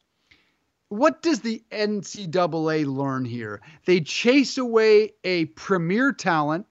[0.88, 3.60] what does the NCAA learn here?
[3.84, 6.66] They chase away a premier talent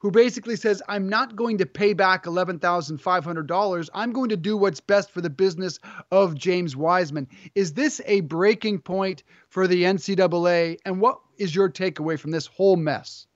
[0.00, 3.88] who basically says, I'm not going to pay back $11,500.
[3.94, 5.78] I'm going to do what's best for the business
[6.10, 7.28] of James Wiseman.
[7.54, 10.78] Is this a breaking point for the NCAA?
[10.84, 13.27] And what is your takeaway from this whole mess?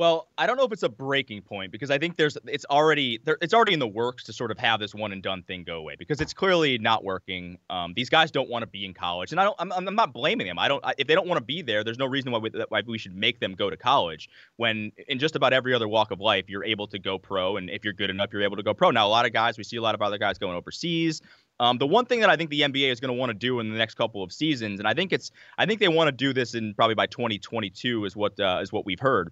[0.00, 3.20] Well, I don't know if it's a breaking point because I think there's it's already
[3.22, 5.62] there, it's already in the works to sort of have this one and done thing
[5.62, 7.58] go away because it's clearly not working.
[7.68, 9.56] Um, these guys don't want to be in college, and I don't.
[9.58, 10.58] I'm, I'm not blaming them.
[10.58, 10.82] I don't.
[10.96, 13.14] if they don't want to be there, there's no reason why we, why we should
[13.14, 14.30] make them go to college.
[14.56, 17.68] When in just about every other walk of life, you're able to go pro, and
[17.68, 18.90] if you're good enough, you're able to go pro.
[18.92, 21.20] Now, a lot of guys, we see a lot of other guys going overseas.
[21.58, 23.60] Um, the one thing that I think the NBA is going to want to do
[23.60, 26.12] in the next couple of seasons, and I think it's, I think they want to
[26.12, 29.30] do this in probably by 2022 is what uh, is what we've heard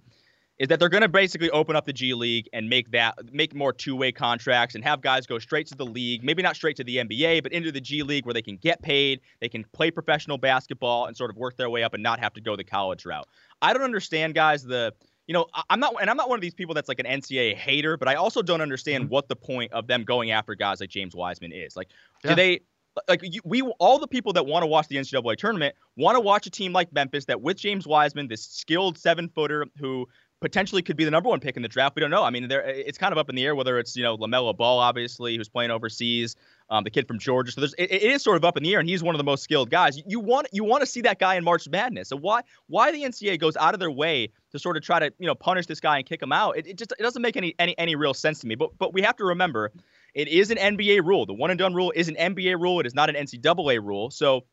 [0.58, 3.54] is that they're going to basically open up the G League and make that make
[3.54, 6.84] more two-way contracts and have guys go straight to the league, maybe not straight to
[6.84, 9.90] the NBA, but into the G League where they can get paid, they can play
[9.90, 12.64] professional basketball and sort of work their way up and not have to go the
[12.64, 13.28] college route.
[13.62, 14.92] I don't understand guys the
[15.28, 17.54] you know, I'm not, and I'm not one of these people that's like an NCAA
[17.54, 19.12] hater, but I also don't understand mm-hmm.
[19.12, 21.76] what the point of them going after guys like James Wiseman is.
[21.76, 21.88] Like,
[22.24, 22.30] yeah.
[22.30, 22.60] do they,
[23.08, 26.20] like you, we all the people that want to watch the NCAA tournament want to
[26.20, 30.08] watch a team like Memphis that with James Wiseman, this skilled seven footer who
[30.40, 31.96] potentially could be the number one pick in the draft.
[31.96, 32.22] We don't know.
[32.22, 34.56] I mean, there it's kind of up in the air whether it's you know LaMelo
[34.56, 36.36] Ball, obviously, who's playing overseas,
[36.70, 37.52] um, the kid from Georgia.
[37.52, 39.18] So there's it, it is sort of up in the air, and he's one of
[39.18, 40.00] the most skilled guys.
[40.06, 42.08] You want you want to see that guy in March Madness.
[42.08, 45.12] So why why the NCAA goes out of their way to sort of try to
[45.18, 46.56] you know punish this guy and kick him out?
[46.56, 48.54] It, it just it doesn't make any any any real sense to me.
[48.54, 49.72] But but we have to remember,
[50.14, 51.26] it is an NBA rule.
[51.26, 52.80] The one and done rule is an NBA rule.
[52.80, 54.10] It is not an NCAA rule.
[54.10, 54.44] So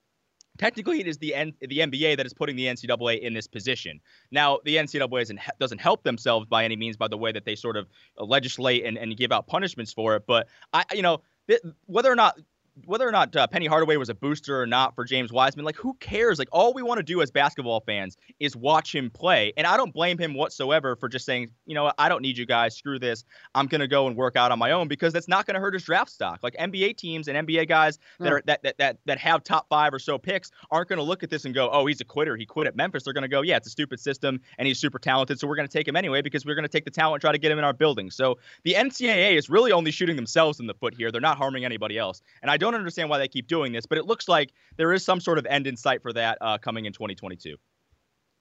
[0.58, 4.00] technically it is the N- the NBA that is putting the NCAA in this position.
[4.32, 7.56] Now, the NCAA isn't, doesn't help themselves by any means by the way that they
[7.56, 7.88] sort of
[8.18, 10.24] legislate and, and give out punishments for it.
[10.28, 12.40] But I, you know, th- whether or not
[12.84, 15.78] whether or not uh, Penny Hardaway was a booster or not for James Wiseman, like
[15.78, 16.38] who cares?
[16.38, 19.78] Like all we want to do as basketball fans is watch him play, and I
[19.78, 22.76] don't blame him whatsoever for just saying, you know, I don't need you guys.
[22.76, 23.24] Screw this.
[23.54, 25.84] I'm gonna go and work out on my own because that's not gonna hurt his
[25.84, 26.42] draft stock.
[26.44, 29.94] Like NBA teams and NBA guys that are that that that, that have top five
[29.94, 32.36] or so picks aren't gonna look at this and go, oh, he's a quitter.
[32.36, 33.04] He quit at Memphis.
[33.04, 35.70] They're gonna go, yeah, it's a stupid system, and he's super talented, so we're gonna
[35.70, 37.64] take him anyway because we're gonna take the talent and try to get him in
[37.64, 38.12] our building.
[38.12, 41.10] So the NCAA is really only shooting themselves in the foot here.
[41.10, 43.98] They're not harming anybody else, and I don't understand why they keep doing this, but
[43.98, 46.86] it looks like there is some sort of end in sight for that uh, coming
[46.86, 47.56] in 2022.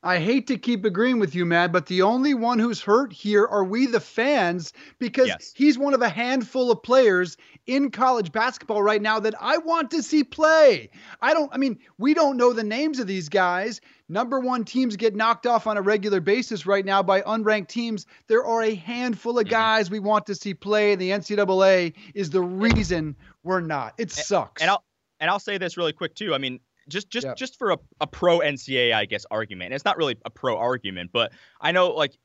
[0.02, 3.46] I hate to keep agreeing with you, Matt, but the only one who's hurt here
[3.46, 5.52] are we, the fans, because Yes.
[5.56, 9.90] he's one of a handful of players in college basketball right now that I want
[9.92, 10.90] to see play.
[11.22, 13.80] I don't, I mean, we don't know the names of these guys.
[14.08, 18.06] Number one teams get knocked off on a regular basis right now by unranked teams.
[18.26, 19.50] There are a handful of mm-hmm.
[19.50, 20.94] guys we want to see play.
[20.94, 23.94] The NCAA is the reason we're not.
[23.96, 24.60] It sucks.
[24.60, 24.84] And I'll
[25.20, 26.34] and I'll say this really quick too.
[26.34, 29.72] I mean, just just just for a, a pro NCAA, I guess argument.
[29.72, 32.18] It's not really a pro argument, but I know like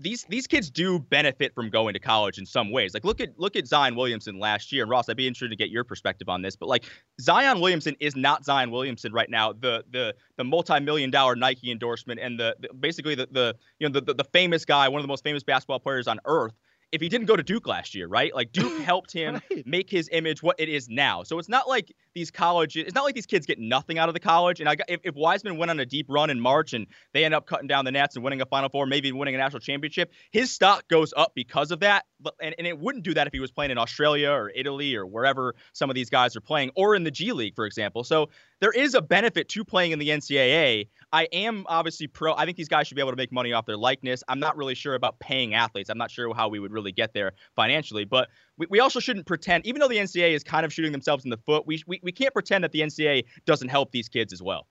[0.00, 2.94] these these kids do benefit from going to college in some ways.
[2.94, 4.82] Like look at look at Zion Williamson last year.
[4.82, 6.56] And Ross, I'd be interested to get your perspective on this.
[6.56, 6.84] But like
[7.20, 9.52] Zion Williamson is not Zion Williamson right now.
[9.52, 13.92] The the the multi-million dollar Nike endorsement and the, the basically the, the you know
[13.92, 16.54] the, the the famous guy, one of the most famous basketball players on earth.
[16.92, 18.34] If he didn't go to Duke last year, right?
[18.34, 21.22] Like Duke helped him make his image what it is now.
[21.22, 24.14] So it's not like these colleges, it's not like these kids get nothing out of
[24.14, 24.60] the college.
[24.60, 27.34] And I if, if Wiseman went on a deep run in March and they end
[27.34, 30.12] up cutting down the nets and winning a Final Four, maybe winning a national championship,
[30.30, 32.04] his stock goes up because of that.
[32.20, 34.96] But and, and it wouldn't do that if he was playing in Australia or Italy
[34.96, 38.04] or wherever some of these guys are playing, or in the G League, for example.
[38.04, 38.28] So
[38.60, 40.88] there is a benefit to playing in the NCAA.
[41.12, 42.34] I am obviously pro.
[42.34, 44.22] I think these guys should be able to make money off their likeness.
[44.28, 45.90] I'm not really sure about paying athletes.
[45.90, 49.26] I'm not sure how we would really get there financially, but we, we also shouldn't
[49.26, 52.00] pretend, even though the NCAA is kind of shooting themselves in the foot, we, we,
[52.02, 54.66] we can't pretend that the NCAA doesn't help these kids as well.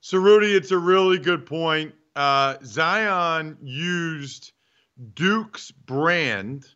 [0.00, 1.94] So, Rudy, it's a really good point.
[2.14, 4.52] Uh, Zion used
[5.14, 6.66] Duke's brand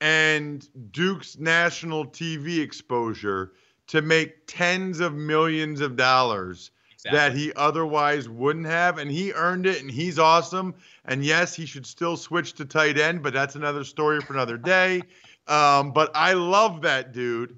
[0.00, 3.52] and Duke's national TV exposure
[3.88, 6.70] to make tens of millions of dollars
[7.12, 8.98] that he otherwise wouldn't have.
[8.98, 10.74] And he earned it, and he's awesome.
[11.04, 14.58] And yes, he should still switch to tight end, but that's another story for another
[14.58, 15.02] day.
[15.48, 17.56] Um, but I love that dude.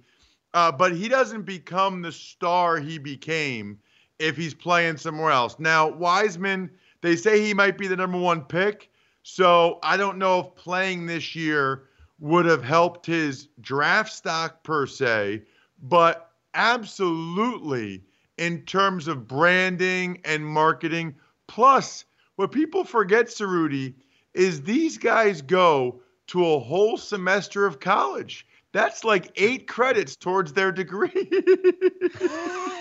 [0.52, 3.78] Uh, but he doesn't become the star he became
[4.18, 5.58] if he's playing somewhere else.
[5.58, 6.70] Now, Wiseman,
[7.00, 8.90] they say he might be the number one pick.
[9.22, 11.84] So I don't know if playing this year
[12.18, 15.42] would have helped his draft stock per se,
[15.82, 18.02] but absolutely
[18.36, 21.14] in terms of branding and marketing.
[21.46, 22.04] Plus,
[22.36, 23.94] what people forget, Cerruti,
[24.34, 28.46] is these guys go to a whole semester of college.
[28.72, 31.10] That's like eight credits towards their degree.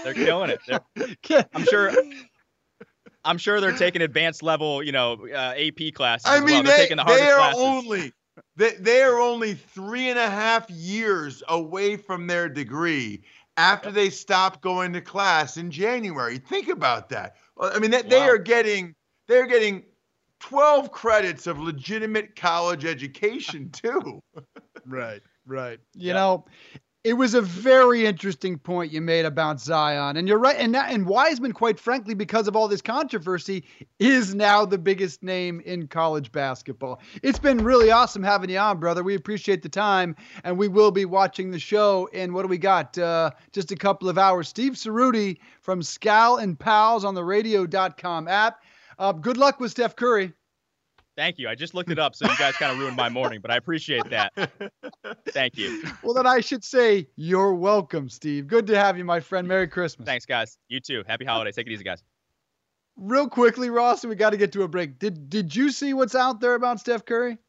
[0.04, 0.60] They're killing it.
[0.68, 1.92] They're, I'm sure.
[3.24, 6.26] I'm sure they're taking advanced level, you know, uh, AP classes.
[6.26, 6.64] I mean, well.
[6.64, 7.62] they're they, taking the they are classes.
[7.62, 8.14] only
[8.56, 13.24] they, they are only three and a half years away from their degree
[13.58, 16.38] after they stop going to class in January.
[16.38, 17.36] Think about that.
[17.60, 18.96] I mean, they, they are getting
[19.28, 19.84] they're getting
[20.40, 24.22] 12 credits of legitimate college education too.
[24.90, 25.80] Right, right.
[25.96, 26.46] You know,
[27.08, 30.58] it was a very interesting point you made about Zion, and you're right.
[30.58, 33.64] And that, and Wiseman, quite frankly, because of all this controversy,
[33.98, 37.00] is now the biggest name in college basketball.
[37.24, 39.04] It's been really awesome having you on, brother.
[39.04, 42.08] We appreciate the time, and we will be watching the show.
[42.08, 42.98] in what do we got?
[42.98, 44.50] Uh, just a couple of hours.
[44.50, 48.62] Steve Cerruti from Scal and Pals on the Radio.com app.
[49.00, 50.34] Uh, good luck with Steph Curry.
[51.18, 51.50] Thank you.
[51.50, 53.56] I just looked it up, so you guys kind of ruined my morning, but I
[53.58, 54.34] appreciate that.
[55.30, 55.84] Thank you.
[56.04, 58.46] Well, then I should say you're welcome, Steve.
[58.46, 59.48] Good to have you, my friend.
[59.48, 60.06] Merry Christmas.
[60.06, 60.60] Thanks, guys.
[60.68, 61.04] You too.
[61.08, 61.56] Happy holidays.
[61.56, 62.04] Take it easy, guys.
[62.96, 65.00] Real quickly, Ross, we got to get to a break.
[65.00, 67.40] Did did you see what's out there about Steph Curry?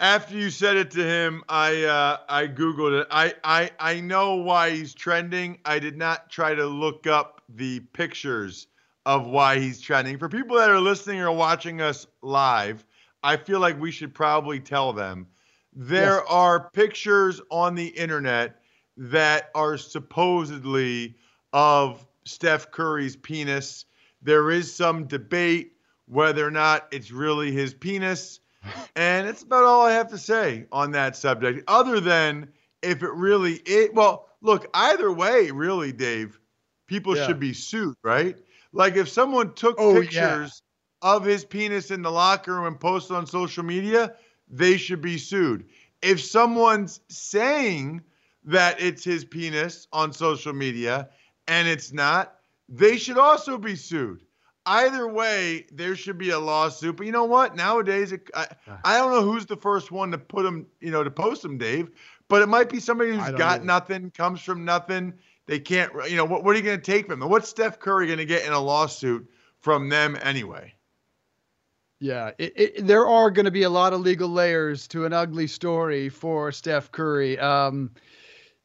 [0.00, 3.08] After you said it to him, I uh, I googled it.
[3.10, 5.58] I, I I know why he's trending.
[5.66, 8.68] I did not try to look up the pictures
[9.06, 10.18] of why he's trending.
[10.18, 12.84] For people that are listening or watching us live,
[13.22, 15.26] I feel like we should probably tell them
[15.72, 16.26] there Yes.
[16.28, 18.60] are pictures on the internet
[18.96, 21.16] that are supposedly
[21.52, 23.84] of Steph Curry's penis.
[24.22, 25.72] There is some debate
[26.06, 28.40] whether or not it's really his penis.
[28.96, 32.48] And that's about all I have to say on that subject, other than
[32.82, 33.90] if it really is.
[33.94, 36.40] Well, look, either way, really, Dave,
[36.88, 37.26] people Yeah.
[37.28, 38.36] should be sued, right?
[38.72, 40.00] Like if someone took Oh, yeah.
[40.00, 40.62] pictures
[41.02, 44.14] of his penis in the locker room and posted on social media,
[44.48, 45.66] they should be sued.
[46.02, 48.02] If someone's saying
[48.44, 51.08] that it's his penis on social media
[51.46, 52.34] and it's not,
[52.68, 54.22] they should also be sued.
[54.66, 56.96] Either way, there should be a lawsuit.
[56.96, 57.56] But you know what?
[57.56, 58.46] Nowadays, it, I,
[58.84, 61.56] I don't know who's the first one to put them, you know, to post them,
[61.56, 61.90] Dave.
[62.28, 63.64] But it might be somebody who's got either.
[63.64, 65.14] nothing, comes from nothing.
[65.48, 67.30] They can't, you know, what, what are you going to take from them?
[67.30, 69.28] What's Steph Curry going to get in a lawsuit
[69.60, 70.74] from them anyway?
[72.00, 75.14] Yeah, it, it, there are going to be a lot of legal layers to an
[75.14, 77.38] ugly story for Steph Curry.
[77.38, 77.90] Um,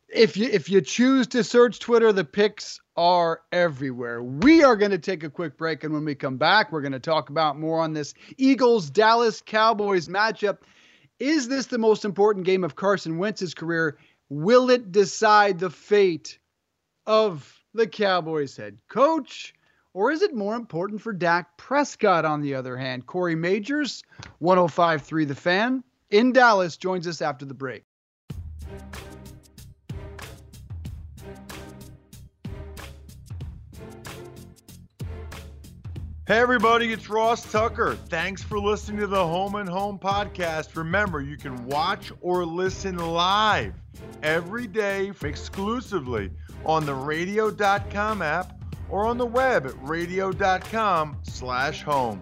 [0.09, 4.21] if you if you choose to search Twitter, the pics are everywhere.
[4.21, 6.91] We are going to take a quick break, and when we come back, we're going
[6.91, 10.57] to talk about more on this Eagles Dallas Cowboys matchup.
[11.17, 13.97] Is this the most important game of Carson Wentz's career?
[14.29, 16.37] Will it decide the fate
[17.05, 19.53] of the Cowboys head coach?
[19.93, 23.05] Or is it more important for Dak Prescott, on the other hand?
[23.05, 24.03] Corey Majors,
[24.39, 27.83] 1053 The Fan, in Dallas, joins us after the break.
[36.25, 37.95] Hey, everybody, it's Ross Tucker.
[38.07, 40.75] Thanks for listening to the Home and Home podcast.
[40.77, 43.73] Remember, you can watch or listen live
[44.23, 46.31] every day exclusively
[46.65, 48.59] on the radio.com app
[48.89, 52.21] or on the web at radio.com slash home.